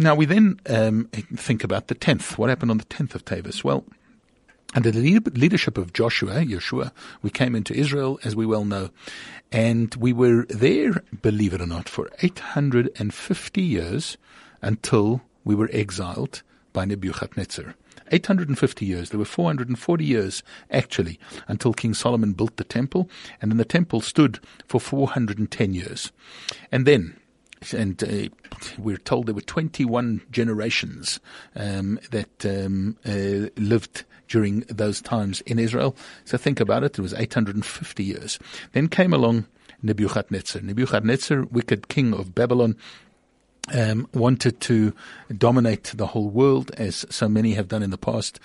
Now 0.00 0.14
we 0.14 0.24
then 0.24 0.58
um, 0.66 1.10
think 1.36 1.62
about 1.62 1.88
the 1.88 1.94
10th. 1.94 2.38
What 2.38 2.48
happened 2.48 2.70
on 2.70 2.78
the 2.78 2.86
10th 2.86 3.14
of 3.14 3.26
Tavis? 3.26 3.62
Well, 3.62 3.84
under 4.74 4.90
the 4.90 5.18
leadership 5.34 5.76
of 5.76 5.92
Joshua, 5.92 6.36
Yeshua, 6.36 6.90
we 7.20 7.28
came 7.28 7.54
into 7.54 7.74
Israel, 7.74 8.18
as 8.24 8.34
we 8.34 8.46
well 8.46 8.64
know, 8.64 8.88
and 9.52 9.94
we 9.96 10.14
were 10.14 10.46
there, 10.48 11.04
believe 11.20 11.52
it 11.52 11.60
or 11.60 11.66
not, 11.66 11.86
for 11.86 12.08
850 12.22 13.60
years 13.60 14.16
until 14.62 15.20
we 15.44 15.54
were 15.54 15.68
exiled 15.70 16.42
by 16.72 16.86
Nebuchadnezzar. 16.86 17.74
850 18.10 18.86
years. 18.86 19.10
There 19.10 19.18
were 19.18 19.26
440 19.26 20.02
years, 20.02 20.42
actually, 20.70 21.20
until 21.46 21.74
King 21.74 21.92
Solomon 21.92 22.32
built 22.32 22.56
the 22.56 22.64
temple, 22.64 23.10
and 23.42 23.52
then 23.52 23.58
the 23.58 23.66
temple 23.66 24.00
stood 24.00 24.40
for 24.66 24.80
410 24.80 25.74
years. 25.74 26.10
And 26.72 26.86
then, 26.86 27.19
and 27.72 28.02
uh, 28.02 28.28
we're 28.78 28.96
told 28.96 29.26
there 29.26 29.34
were 29.34 29.40
21 29.42 30.22
generations 30.30 31.20
um, 31.54 32.00
that 32.10 32.46
um, 32.46 32.96
uh, 33.04 33.50
lived 33.60 34.04
during 34.28 34.60
those 34.60 35.00
times 35.00 35.40
in 35.42 35.58
Israel. 35.58 35.94
So 36.24 36.38
think 36.38 36.60
about 36.60 36.84
it, 36.84 36.98
it 36.98 37.02
was 37.02 37.14
850 37.14 38.04
years. 38.04 38.38
Then 38.72 38.88
came 38.88 39.12
along 39.12 39.46
Nebuchadnezzar. 39.82 40.62
Nebuchadnezzar, 40.62 41.44
wicked 41.44 41.88
king 41.88 42.14
of 42.14 42.34
Babylon, 42.34 42.76
um, 43.74 44.08
wanted 44.14 44.60
to 44.62 44.94
dominate 45.36 45.92
the 45.94 46.06
whole 46.06 46.28
world, 46.28 46.70
as 46.76 47.04
so 47.10 47.28
many 47.28 47.54
have 47.54 47.68
done 47.68 47.82
in 47.82 47.90
the 47.90 47.98
past 47.98 48.40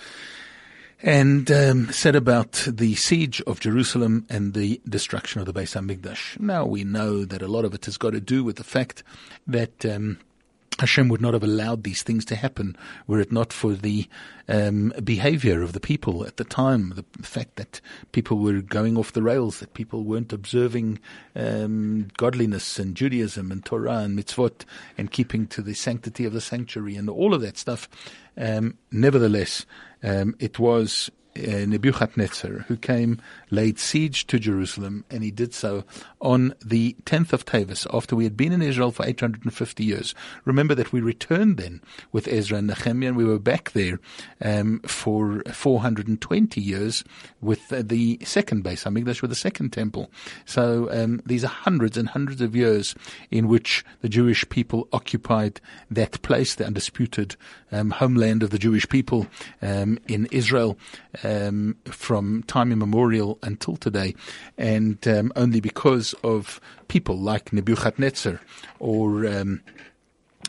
and 1.05 1.51
um, 1.51 1.91
said 1.91 2.15
about 2.15 2.67
the 2.67 2.95
siege 2.95 3.39
of 3.45 3.59
Jerusalem 3.59 4.25
and 4.27 4.55
the 4.55 4.81
destruction 4.89 5.39
of 5.39 5.45
the 5.45 5.53
Beis 5.53 5.79
Hamikdash. 5.79 6.39
Now 6.39 6.65
we 6.65 6.83
know 6.83 7.25
that 7.25 7.43
a 7.43 7.47
lot 7.47 7.63
of 7.63 7.75
it 7.75 7.85
has 7.85 7.95
got 7.95 8.11
to 8.11 8.19
do 8.19 8.43
with 8.43 8.55
the 8.55 8.63
fact 8.63 9.03
that 9.45 9.85
um, 9.85 10.17
Hashem 10.79 11.07
would 11.07 11.21
not 11.21 11.33
have 11.33 11.43
allowed 11.43 11.83
these 11.83 12.03
things 12.03 12.25
to 12.25 12.35
happen 12.35 12.75
were 13.07 13.19
it 13.19 13.31
not 13.31 13.53
for 13.53 13.73
the 13.73 14.07
um, 14.47 14.93
behavior 15.03 15.61
of 15.61 15.73
the 15.73 15.79
people 15.79 16.25
at 16.25 16.37
the 16.37 16.43
time, 16.43 16.93
the, 16.95 17.25
fact 17.25 17.55
that 17.55 17.79
people 18.11 18.39
were 18.39 18.61
going 18.61 18.97
off 18.97 19.13
the 19.13 19.23
rails, 19.23 19.59
that 19.59 19.73
people 19.73 20.03
weren't 20.03 20.33
observing 20.33 20.99
um, 21.35 22.09
godliness 22.17 22.77
and 22.77 22.95
Judaism 22.95 23.51
and 23.51 23.63
Torah 23.63 23.99
and 23.99 24.19
mitzvot 24.19 24.65
and 24.97 25.11
keeping 25.11 25.47
to 25.47 25.61
the 25.61 25.73
sanctity 25.73 26.25
of 26.25 26.33
the 26.33 26.41
sanctuary 26.41 26.95
and 26.95 27.09
all 27.09 27.33
of 27.33 27.41
that 27.41 27.57
stuff. 27.57 27.87
Um, 28.37 28.77
nevertheless, 28.91 29.65
um, 30.03 30.35
it 30.39 30.59
was 30.59 31.09
uh, 31.37 31.65
Nebuchadnezzar, 31.65 32.65
who 32.67 32.77
came, 32.77 33.19
laid 33.51 33.79
siege 33.79 34.25
to 34.27 34.39
Jerusalem, 34.39 35.03
and 35.09 35.23
he 35.23 35.31
did 35.31 35.53
so 35.53 35.83
on 36.21 36.53
the 36.63 36.95
10th 37.05 37.33
of 37.33 37.45
Tavis, 37.45 37.85
after 37.93 38.15
we 38.15 38.23
had 38.23 38.37
been 38.37 38.51
in 38.51 38.61
Israel 38.61 38.91
for 38.91 39.05
850 39.05 39.83
years. 39.83 40.15
Remember 40.45 40.75
that 40.75 40.91
we 40.91 41.01
returned 41.01 41.57
then 41.57 41.81
with 42.11 42.27
Ezra 42.27 42.57
and 42.57 42.67
Nehemiah, 42.67 43.09
and 43.09 43.17
we 43.17 43.25
were 43.25 43.39
back 43.39 43.71
there 43.71 43.99
um, 44.41 44.79
for 44.81 45.43
420 45.51 46.61
years 46.61 47.03
with 47.41 47.71
uh, 47.71 47.81
the 47.85 48.19
second 48.23 48.63
Beis 48.63 48.83
Hamikdash, 48.83 49.21
with 49.21 49.29
the 49.29 49.35
second 49.35 49.71
temple. 49.71 50.09
So 50.45 50.89
um, 50.91 51.21
these 51.25 51.43
are 51.43 51.47
hundreds 51.47 51.97
and 51.97 52.09
hundreds 52.09 52.41
of 52.41 52.55
years 52.55 52.95
in 53.29 53.47
which 53.47 53.83
the 54.01 54.09
Jewish 54.09 54.47
people 54.49 54.87
occupied 54.93 55.59
that 55.91 56.21
place, 56.21 56.55
the 56.55 56.65
undisputed 56.65 57.35
um, 57.71 57.91
homeland 57.91 58.43
of 58.43 58.49
the 58.49 58.59
Jewish 58.59 58.87
people 58.87 59.27
um, 59.61 59.99
in 60.07 60.27
Israel 60.31 60.77
um, 61.25 61.75
from 61.85 62.43
time 62.43 62.71
immemorial 62.71 63.39
until 63.41 63.75
today, 63.75 64.15
and 64.57 65.05
um, 65.07 65.31
only 65.35 65.59
because 65.59 66.13
of 66.23 66.61
people 66.87 67.17
like 67.17 67.51
Nebuchadnezzar 67.51 68.39
or 68.79 69.25
um, 69.25 69.61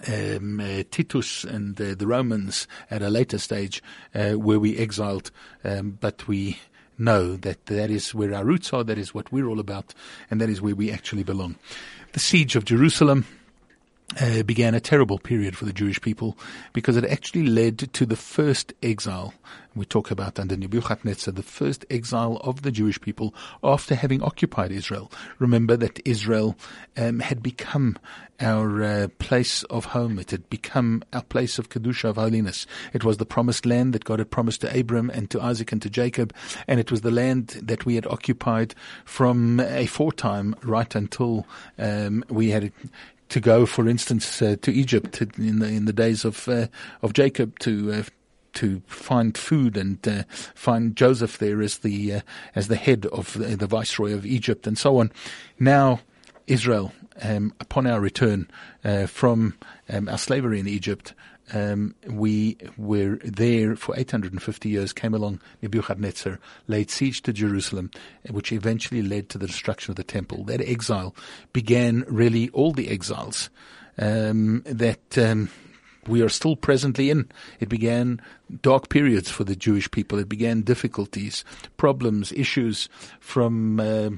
um, 0.06 0.60
uh, 0.60 0.82
Titus 0.90 1.44
and 1.44 1.80
uh, 1.80 1.94
the 1.94 2.06
Romans 2.06 2.68
at 2.90 3.02
a 3.02 3.10
later 3.10 3.38
stage 3.38 3.82
uh, 4.14 4.32
where 4.32 4.60
we 4.60 4.76
exiled, 4.76 5.30
um, 5.64 5.98
but 6.00 6.28
we 6.28 6.58
know 6.98 7.36
that 7.36 7.66
that 7.66 7.90
is 7.90 8.14
where 8.14 8.34
our 8.34 8.44
roots 8.44 8.72
are, 8.72 8.84
that 8.84 8.98
is 8.98 9.14
what 9.14 9.30
we're 9.32 9.46
all 9.46 9.60
about, 9.60 9.94
and 10.30 10.40
that 10.40 10.48
is 10.48 10.60
where 10.60 10.74
we 10.74 10.90
actually 10.90 11.22
belong. 11.22 11.56
The 12.12 12.20
siege 12.20 12.56
of 12.56 12.64
Jerusalem 12.64 13.26
uh, 14.20 14.42
began 14.44 14.74
a 14.74 14.80
terrible 14.80 15.18
period 15.18 15.56
for 15.56 15.64
the 15.64 15.72
Jewish 15.72 16.00
people 16.00 16.38
because 16.72 16.96
it 16.96 17.04
actually 17.04 17.46
led 17.46 17.92
to 17.92 18.06
the 18.06 18.16
first 18.16 18.72
exile. 18.82 19.34
We 19.74 19.84
talk 19.84 20.10
about 20.10 20.38
under 20.38 20.56
Nebuchadnezzar, 20.56 21.34
the 21.34 21.42
first 21.42 21.84
exile 21.90 22.38
of 22.38 22.62
the 22.62 22.70
Jewish 22.70 22.98
people 22.98 23.34
after 23.62 23.94
having 23.94 24.22
occupied 24.22 24.72
Israel. 24.72 25.12
Remember 25.38 25.76
that 25.76 26.00
Israel 26.06 26.56
um, 26.96 27.20
had 27.20 27.42
become 27.42 27.98
our 28.40 28.82
uh, 28.82 29.08
place 29.18 29.64
of 29.64 29.86
home. 29.86 30.18
It 30.18 30.30
had 30.30 30.48
become 30.48 31.02
our 31.12 31.22
place 31.22 31.58
of 31.58 31.68
kedusha 31.68 32.04
of 32.08 32.16
holiness. 32.16 32.66
It 32.92 33.04
was 33.04 33.18
the 33.18 33.26
promised 33.26 33.66
land 33.66 33.92
that 33.92 34.04
God 34.04 34.18
had 34.18 34.30
promised 34.30 34.62
to 34.62 34.78
Abram 34.78 35.10
and 35.10 35.28
to 35.30 35.40
Isaac 35.40 35.72
and 35.72 35.82
to 35.82 35.90
Jacob, 35.90 36.32
and 36.66 36.80
it 36.80 36.90
was 36.90 37.02
the 37.02 37.10
land 37.10 37.58
that 37.62 37.84
we 37.84 37.96
had 37.96 38.06
occupied 38.06 38.74
from 39.04 39.60
a 39.60 39.86
foretime 39.86 40.54
right 40.62 40.94
until 40.94 41.46
um, 41.78 42.24
we 42.28 42.50
had 42.50 42.72
to 43.28 43.40
go, 43.40 43.66
for 43.66 43.88
instance, 43.88 44.40
uh, 44.40 44.56
to 44.62 44.72
Egypt 44.72 45.20
in 45.38 45.58
the 45.58 45.66
in 45.66 45.84
the 45.84 45.92
days 45.92 46.24
of 46.24 46.48
uh, 46.48 46.66
of 47.02 47.12
Jacob 47.12 47.58
to 47.60 47.92
uh, 47.92 48.02
to 48.54 48.82
find 48.86 49.36
food 49.36 49.76
and 49.76 50.06
uh, 50.08 50.22
find 50.54 50.96
Joseph 50.96 51.38
there 51.38 51.60
as 51.60 51.78
the 51.78 52.14
uh, 52.14 52.20
as 52.54 52.68
the 52.68 52.76
head 52.76 53.06
of 53.06 53.34
the, 53.34 53.56
the, 53.56 53.66
viceroy 53.66 54.12
of 54.14 54.24
Egypt 54.24 54.66
and 54.66 54.78
so 54.78 54.98
on. 54.98 55.12
Now, 55.58 56.00
Israel, 56.46 56.92
um, 57.22 57.52
upon 57.60 57.86
our 57.86 58.00
return 58.00 58.48
uh, 58.84 59.06
from 59.06 59.58
um, 59.88 60.08
our 60.08 60.18
slavery 60.18 60.58
in 60.58 60.66
Egypt, 60.66 61.12
um, 61.52 61.94
we 62.08 62.56
were 62.76 63.16
there 63.22 63.76
for 63.76 63.96
850 63.96 64.68
years, 64.68 64.92
came 64.92 65.14
along 65.14 65.40
Nebuchadnezzar, 65.62 66.38
laid 66.66 66.90
siege 66.90 67.22
to 67.22 67.32
Jerusalem, 67.32 67.90
which 68.30 68.52
eventually 68.52 69.02
led 69.02 69.28
to 69.30 69.38
the 69.38 69.46
destruction 69.46 69.92
of 69.92 69.96
the 69.96 70.04
temple. 70.04 70.44
That 70.44 70.60
exile 70.60 71.14
began 71.52 72.04
really 72.08 72.48
all 72.50 72.72
the 72.72 72.88
exiles 72.88 73.50
um, 73.98 74.62
that 74.66 75.18
um, 75.18 75.48
we 76.06 76.22
are 76.22 76.28
still 76.28 76.56
presently 76.56 77.10
in. 77.10 77.28
It 77.60 77.68
began 77.68 78.20
dark 78.62 78.88
periods 78.88 79.30
for 79.30 79.44
the 79.44 79.56
Jewish 79.56 79.90
people. 79.90 80.18
It 80.18 80.28
began 80.28 80.62
difficulties, 80.62 81.44
problems, 81.76 82.32
issues 82.32 82.88
from 83.20 83.80
uh, 83.80 84.10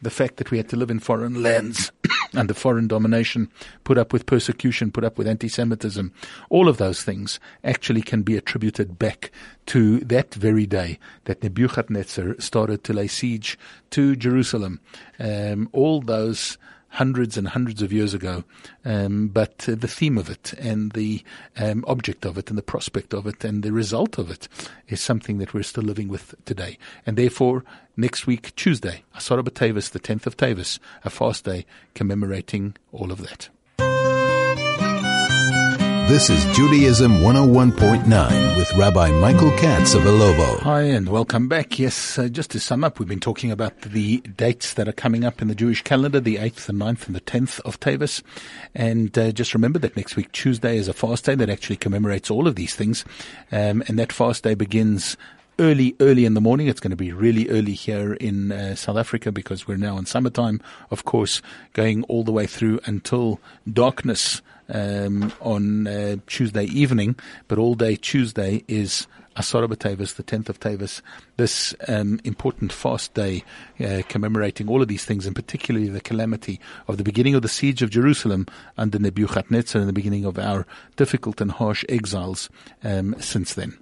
the 0.00 0.10
fact 0.10 0.36
that 0.36 0.50
we 0.50 0.56
had 0.56 0.68
to 0.70 0.76
live 0.76 0.90
in 0.90 0.98
foreign 0.98 1.42
lands 1.42 1.92
under 2.34 2.54
foreign 2.54 2.88
domination, 2.88 3.50
put 3.84 3.98
up 3.98 4.12
with 4.12 4.26
persecution, 4.26 4.90
put 4.90 5.04
up 5.04 5.18
with 5.18 5.26
anti-Semitism, 5.26 6.12
all 6.50 6.68
of 6.68 6.78
those 6.78 7.02
things 7.02 7.38
actually 7.64 8.02
can 8.02 8.22
be 8.22 8.36
attributed 8.36 8.98
back 8.98 9.30
to 9.66 10.00
that 10.00 10.34
very 10.34 10.66
day 10.66 10.98
that 11.24 11.42
Nebuchadnezzar 11.42 12.36
started 12.40 12.84
to 12.84 12.92
lay 12.92 13.06
siege 13.06 13.58
to 13.90 14.16
Jerusalem. 14.16 14.80
Um, 15.18 15.68
all 15.72 16.00
those 16.00 16.58
hundreds 16.92 17.38
and 17.38 17.48
hundreds 17.48 17.80
of 17.80 17.92
years 17.92 18.12
ago. 18.12 18.44
Um, 18.84 19.28
but 19.28 19.66
uh, 19.68 19.74
the 19.74 19.88
theme 19.88 20.18
of 20.18 20.28
it 20.28 20.52
and 20.54 20.92
the 20.92 21.22
um, 21.56 21.84
object 21.88 22.26
of 22.26 22.36
it 22.36 22.50
and 22.50 22.58
the 22.58 22.62
prospect 22.62 23.14
of 23.14 23.26
it 23.26 23.44
and 23.44 23.62
the 23.62 23.72
result 23.72 24.18
of 24.18 24.30
it 24.30 24.46
is 24.88 25.00
something 25.00 25.38
that 25.38 25.54
we're 25.54 25.62
still 25.62 25.84
living 25.84 26.08
with 26.08 26.34
today. 26.44 26.78
And 27.06 27.16
therefore, 27.16 27.64
next 27.96 28.26
week, 28.26 28.54
Tuesday, 28.56 29.04
Asara 29.16 29.42
B'Tavis, 29.42 29.90
the 29.90 30.00
10th 30.00 30.26
of 30.26 30.36
Tavis, 30.36 30.78
a 31.04 31.10
fast 31.10 31.44
day 31.44 31.64
commemorating 31.94 32.76
all 32.92 33.10
of 33.10 33.22
that. 33.22 33.48
This 36.08 36.28
is 36.28 36.44
Judaism 36.56 37.20
101.9 37.20 38.56
with 38.56 38.74
Rabbi 38.74 39.10
Michael 39.12 39.50
Katz 39.52 39.94
of 39.94 40.02
Illovo. 40.02 40.58
Hi, 40.58 40.82
and 40.82 41.08
welcome 41.08 41.48
back. 41.48 41.78
Yes, 41.78 42.18
uh, 42.18 42.28
just 42.28 42.50
to 42.50 42.60
sum 42.60 42.82
up, 42.82 42.98
we've 42.98 43.08
been 43.08 43.20
talking 43.20 43.50
about 43.50 43.80
the 43.82 44.18
dates 44.18 44.74
that 44.74 44.88
are 44.88 44.92
coming 44.92 45.24
up 45.24 45.40
in 45.40 45.48
the 45.48 45.54
Jewish 45.54 45.82
calendar, 45.82 46.20
the 46.20 46.36
8th, 46.36 46.66
the 46.66 46.72
9th, 46.72 47.06
and 47.06 47.14
the 47.14 47.20
10th 47.20 47.60
of 47.60 47.78
Tavis. 47.78 48.22
And 48.74 49.16
uh, 49.16 49.30
just 49.32 49.54
remember 49.54 49.78
that 49.78 49.96
next 49.96 50.16
week, 50.16 50.32
Tuesday, 50.32 50.76
is 50.76 50.88
a 50.88 50.92
fast 50.92 51.24
day 51.24 51.36
that 51.36 51.48
actually 51.48 51.76
commemorates 51.76 52.30
all 52.30 52.48
of 52.48 52.56
these 52.56 52.74
things. 52.74 53.04
Um, 53.52 53.82
and 53.86 53.98
that 53.98 54.12
fast 54.12 54.42
day 54.42 54.54
begins 54.54 55.16
early, 55.58 55.94
early 56.00 56.24
in 56.24 56.34
the 56.34 56.40
morning. 56.40 56.66
It's 56.66 56.80
going 56.80 56.90
to 56.90 56.96
be 56.96 57.12
really 57.12 57.48
early 57.48 57.74
here 57.74 58.14
in 58.14 58.50
uh, 58.50 58.74
South 58.74 58.96
Africa 58.96 59.30
because 59.30 59.68
we're 59.68 59.76
now 59.76 59.96
in 59.98 60.06
summertime, 60.06 60.60
of 60.90 61.04
course, 61.04 61.40
going 61.72 62.02
all 62.04 62.24
the 62.24 62.32
way 62.32 62.46
through 62.46 62.80
until 62.86 63.40
darkness 63.72 64.42
um, 64.68 65.32
on 65.40 65.86
uh, 65.86 66.16
Tuesday 66.26 66.64
evening, 66.64 67.16
but 67.48 67.58
all 67.58 67.74
day 67.74 67.96
Tuesday 67.96 68.64
is 68.68 69.06
Asara 69.36 69.66
B'Tavis, 69.66 70.14
the 70.16 70.22
10th 70.22 70.48
of 70.48 70.60
Tavis, 70.60 71.00
this 71.36 71.74
um, 71.88 72.20
important 72.24 72.72
fast 72.72 73.14
day 73.14 73.44
uh, 73.80 74.02
commemorating 74.08 74.68
all 74.68 74.82
of 74.82 74.88
these 74.88 75.04
things, 75.04 75.26
and 75.26 75.34
particularly 75.34 75.88
the 75.88 76.00
calamity 76.00 76.60
of 76.86 76.98
the 76.98 77.04
beginning 77.04 77.34
of 77.34 77.42
the 77.42 77.48
siege 77.48 77.82
of 77.82 77.90
Jerusalem 77.90 78.46
under 78.76 78.98
Nebuchadnezzar 78.98 79.80
and 79.80 79.88
the 79.88 79.94
beginning 79.94 80.24
of 80.24 80.38
our 80.38 80.66
difficult 80.96 81.40
and 81.40 81.50
harsh 81.50 81.84
exiles 81.88 82.50
um, 82.84 83.14
since 83.20 83.54
then. 83.54 83.78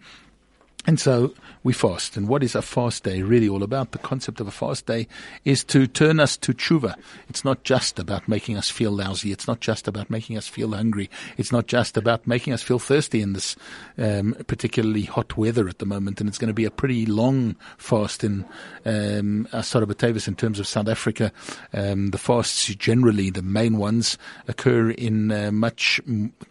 And 0.86 0.98
so 0.98 1.34
we 1.62 1.74
fast. 1.74 2.16
And 2.16 2.26
what 2.26 2.42
is 2.42 2.54
a 2.54 2.62
fast 2.62 3.04
day 3.04 3.20
really 3.20 3.48
all 3.48 3.62
about? 3.62 3.92
The 3.92 3.98
concept 3.98 4.40
of 4.40 4.48
a 4.48 4.50
fast 4.50 4.86
day 4.86 5.08
is 5.44 5.62
to 5.64 5.86
turn 5.86 6.18
us 6.18 6.38
to 6.38 6.54
tshuva. 6.54 6.94
It's 7.28 7.44
not 7.44 7.64
just 7.64 7.98
about 7.98 8.26
making 8.26 8.56
us 8.56 8.70
feel 8.70 8.90
lousy. 8.90 9.30
It's 9.30 9.46
not 9.46 9.60
just 9.60 9.86
about 9.86 10.08
making 10.08 10.38
us 10.38 10.48
feel 10.48 10.72
hungry. 10.72 11.10
It's 11.36 11.52
not 11.52 11.66
just 11.66 11.98
about 11.98 12.26
making 12.26 12.54
us 12.54 12.62
feel 12.62 12.78
thirsty 12.78 13.20
in 13.20 13.34
this 13.34 13.56
um, 13.98 14.34
particularly 14.46 15.02
hot 15.02 15.36
weather 15.36 15.68
at 15.68 15.80
the 15.80 15.86
moment. 15.86 16.18
And 16.18 16.28
it's 16.28 16.38
going 16.38 16.48
to 16.48 16.54
be 16.54 16.64
a 16.64 16.70
pretty 16.70 17.04
long 17.04 17.56
fast 17.76 18.24
in 18.24 18.46
um, 18.86 19.46
Asara 19.52 20.28
in 20.28 20.34
terms 20.34 20.58
of 20.58 20.66
South 20.66 20.88
Africa. 20.88 21.30
Um, 21.74 22.10
the 22.10 22.18
fasts 22.18 22.74
generally, 22.74 23.28
the 23.28 23.42
main 23.42 23.76
ones, 23.76 24.16
occur 24.48 24.90
in 24.90 25.30
a 25.30 25.52
much 25.52 26.00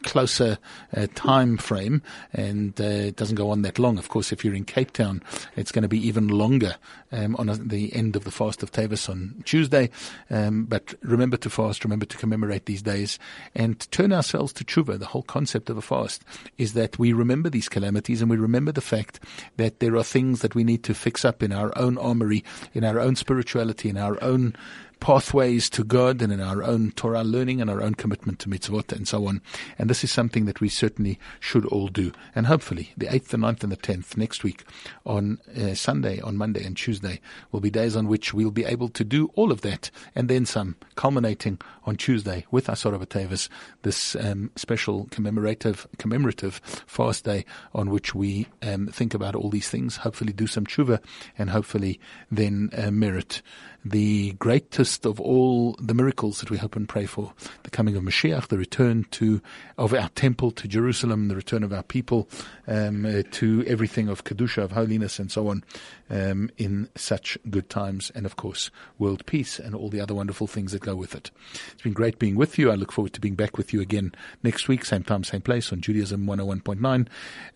closer 0.04 0.60
uh, 0.96 1.08
time 1.16 1.58
frame, 1.58 2.04
and 2.32 2.80
uh, 2.80 2.84
it 2.84 3.16
doesn't 3.16 3.36
go 3.36 3.50
on 3.50 3.64
that 3.64 3.80
long. 3.80 3.98
Of 3.98 4.10
course, 4.10 4.19
if 4.20 4.44
you're 4.44 4.54
in 4.54 4.66
Cape 4.66 4.92
Town, 4.92 5.24
it's 5.56 5.72
going 5.72 5.84
to 5.84 5.88
be 5.88 6.06
even 6.08 6.28
longer 6.28 6.76
um, 7.12 7.36
on 7.38 7.48
the 7.68 7.94
end 7.96 8.16
of 8.16 8.24
the 8.24 8.32
fast 8.32 8.62
of 8.62 8.72
Tavis 8.72 9.10
on 9.10 9.42
Tuesday. 9.46 9.90
Um, 10.30 10.66
but 10.66 10.94
remember 11.02 11.38
to 11.38 11.50
fast, 11.50 11.84
remember 11.84 12.06
to 12.06 12.18
commemorate 12.18 12.66
these 12.66 12.82
days, 12.82 13.18
and 13.56 13.80
turn 13.92 14.14
ourselves 14.14 14.54
to 14.54 14.64
tshuva. 14.64 15.00
The 15.00 15.06
whole 15.06 15.24
concept 15.24 15.70
of 15.70 15.78
a 15.78 15.82
fast 15.82 16.24
is 16.58 16.74
that 16.74 17.00
we 17.00 17.14
remember 17.14 17.50
these 17.50 17.70
calamities 17.70 18.22
and 18.22 18.30
we 18.30 18.38
remember 18.38 18.72
the 18.72 18.82
fact 18.82 19.20
that 19.58 19.80
there 19.80 19.96
are 19.96 20.04
things 20.04 20.42
that 20.42 20.56
we 20.56 20.64
need 20.64 20.84
to 20.84 20.94
fix 20.94 21.24
up 21.26 21.42
in 21.42 21.52
our 21.52 21.72
own 21.78 21.98
armory, 21.98 22.44
in 22.74 22.84
our 22.84 23.00
own 23.00 23.16
spirituality, 23.16 23.90
in 23.90 23.98
our 23.98 24.22
own 24.24 24.56
pathways 25.00 25.70
to 25.72 25.84
God 25.84 26.22
and 26.22 26.32
in 26.32 26.42
our 26.42 26.64
own 26.64 26.92
Torah 26.92 27.24
learning 27.24 27.62
and 27.62 27.70
our 27.70 27.82
own 27.82 27.96
commitment 27.96 28.40
to 28.40 28.50
mitzvot 28.50 28.92
and 28.92 29.08
so 29.08 29.28
on. 29.28 29.42
And 29.78 29.90
this 29.90 30.04
is 30.04 30.12
something 30.12 30.46
that 30.46 30.62
we 30.62 30.70
certainly 30.70 31.20
should 31.40 31.66
all 31.66 31.88
do. 31.88 32.12
And 32.36 32.48
hopefully 32.48 32.92
the 32.98 33.08
8th, 33.08 33.28
the 33.28 33.38
9th 33.38 33.64
and 33.64 33.72
the 33.72 33.78
10th 33.78 34.18
next 34.18 34.44
week 34.44 34.64
on 35.06 35.40
uh, 35.58 35.74
Sunday, 35.74 36.20
on 36.22 36.38
Monday 36.38 36.64
and 36.64 36.76
Tuesday 36.76 37.20
will 37.52 37.62
be 37.62 37.70
days 37.70 37.96
on 37.96 38.08
which 38.08 38.34
we'll 38.34 38.52
be 38.52 38.66
able 38.66 38.90
to 38.90 39.04
do 39.04 39.32
all 39.36 39.52
of 39.52 39.62
that 39.62 39.90
and 40.16 40.30
then 40.30 40.46
some, 40.46 40.76
culminating 40.96 41.60
on 41.86 41.96
Tuesday 41.96 42.46
with 42.52 42.68
Asara 42.68 43.04
B'Tevis, 43.04 43.50
this 43.84 44.16
um, 44.16 44.52
special 44.56 45.08
commemorative, 45.12 45.88
commemorative 45.98 46.62
fast 46.86 47.24
day 47.24 47.46
on 47.74 47.90
which 47.90 48.14
we 48.14 48.48
um, 48.62 48.88
think 48.88 49.14
about 49.14 49.36
all 49.36 49.50
these 49.50 49.70
things, 49.70 49.98
hopefully 49.98 50.34
do 50.34 50.48
some 50.48 50.66
tshuva 50.66 51.00
and 51.38 51.50
hopefully 51.50 52.00
then 52.32 52.70
uh, 52.78 52.92
merit 52.92 53.42
the 53.86 54.34
greatest 54.34 55.06
of 55.06 55.20
all 55.20 55.74
the 55.80 55.94
miracles 55.94 56.40
that 56.40 56.50
we 56.50 56.58
hope 56.58 56.76
and 56.76 56.90
pray 56.90 57.06
for, 57.06 57.34
the 57.64 57.70
coming 57.70 57.96
of 57.96 58.04
Mashiach, 58.04 58.48
the 58.48 58.58
return 58.58 59.06
to 59.12 59.42
of 59.78 59.94
our 59.94 60.10
temple 60.10 60.52
to 60.52 60.68
Jerusalem, 60.68 61.28
the 61.28 61.36
return 61.36 61.64
of 61.64 61.72
our 61.72 61.84
people 61.84 62.28
um, 62.68 63.06
uh, 63.06 63.24
to 63.32 63.64
everything 63.66 64.10
of 64.10 64.24
kedusha, 64.24 64.64
of 64.64 64.72
holiness, 64.72 65.20
and 65.20 65.32
so 65.32 65.48
on, 65.48 65.64
um, 66.10 66.50
in 66.58 66.90
such 66.96 67.38
good 67.50 67.70
times, 67.70 68.12
and 68.14 68.26
of 68.26 68.36
course, 68.36 68.70
world 68.98 69.26
peace 69.26 69.60
and 69.60 69.74
all 69.74 69.90
the 69.90 70.02
other 70.02 70.14
wonderful 70.14 70.48
things 70.48 70.72
that 70.72 70.82
go 70.82 70.96
with 70.96 71.16
it. 71.16 71.32
It's 71.72 71.82
been 71.82 71.94
great 71.94 72.20
being 72.20 72.36
with 72.36 72.58
you. 72.58 72.72
I 72.72 72.76
look 72.76 72.92
forward 72.92 73.14
to 73.14 73.22
being 73.22 73.36
back 73.36 73.58
with 73.58 73.74
you 73.74 73.82
again 73.82 74.14
next 74.44 74.68
week, 74.68 74.84
same 74.84 75.04
time, 75.04 75.24
same 75.24 75.42
place 75.42 75.72
on 75.72 75.82
Judaism 75.82 76.26
101.9. 76.26 77.08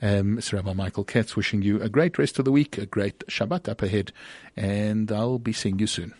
Um, 0.01 0.41
Sir 0.41 0.57
Rabbi 0.57 0.73
Michael 0.73 1.03
Katz 1.03 1.35
wishing 1.35 1.61
you 1.61 1.81
a 1.81 1.89
great 1.89 2.17
rest 2.17 2.39
of 2.39 2.45
the 2.45 2.51
week, 2.51 2.77
a 2.77 2.85
great 2.85 3.19
Shabbat 3.27 3.67
up 3.67 3.81
ahead, 3.81 4.11
and 4.55 5.11
I'll 5.11 5.39
be 5.39 5.53
seeing 5.53 5.79
you 5.79 5.87
soon. 5.87 6.13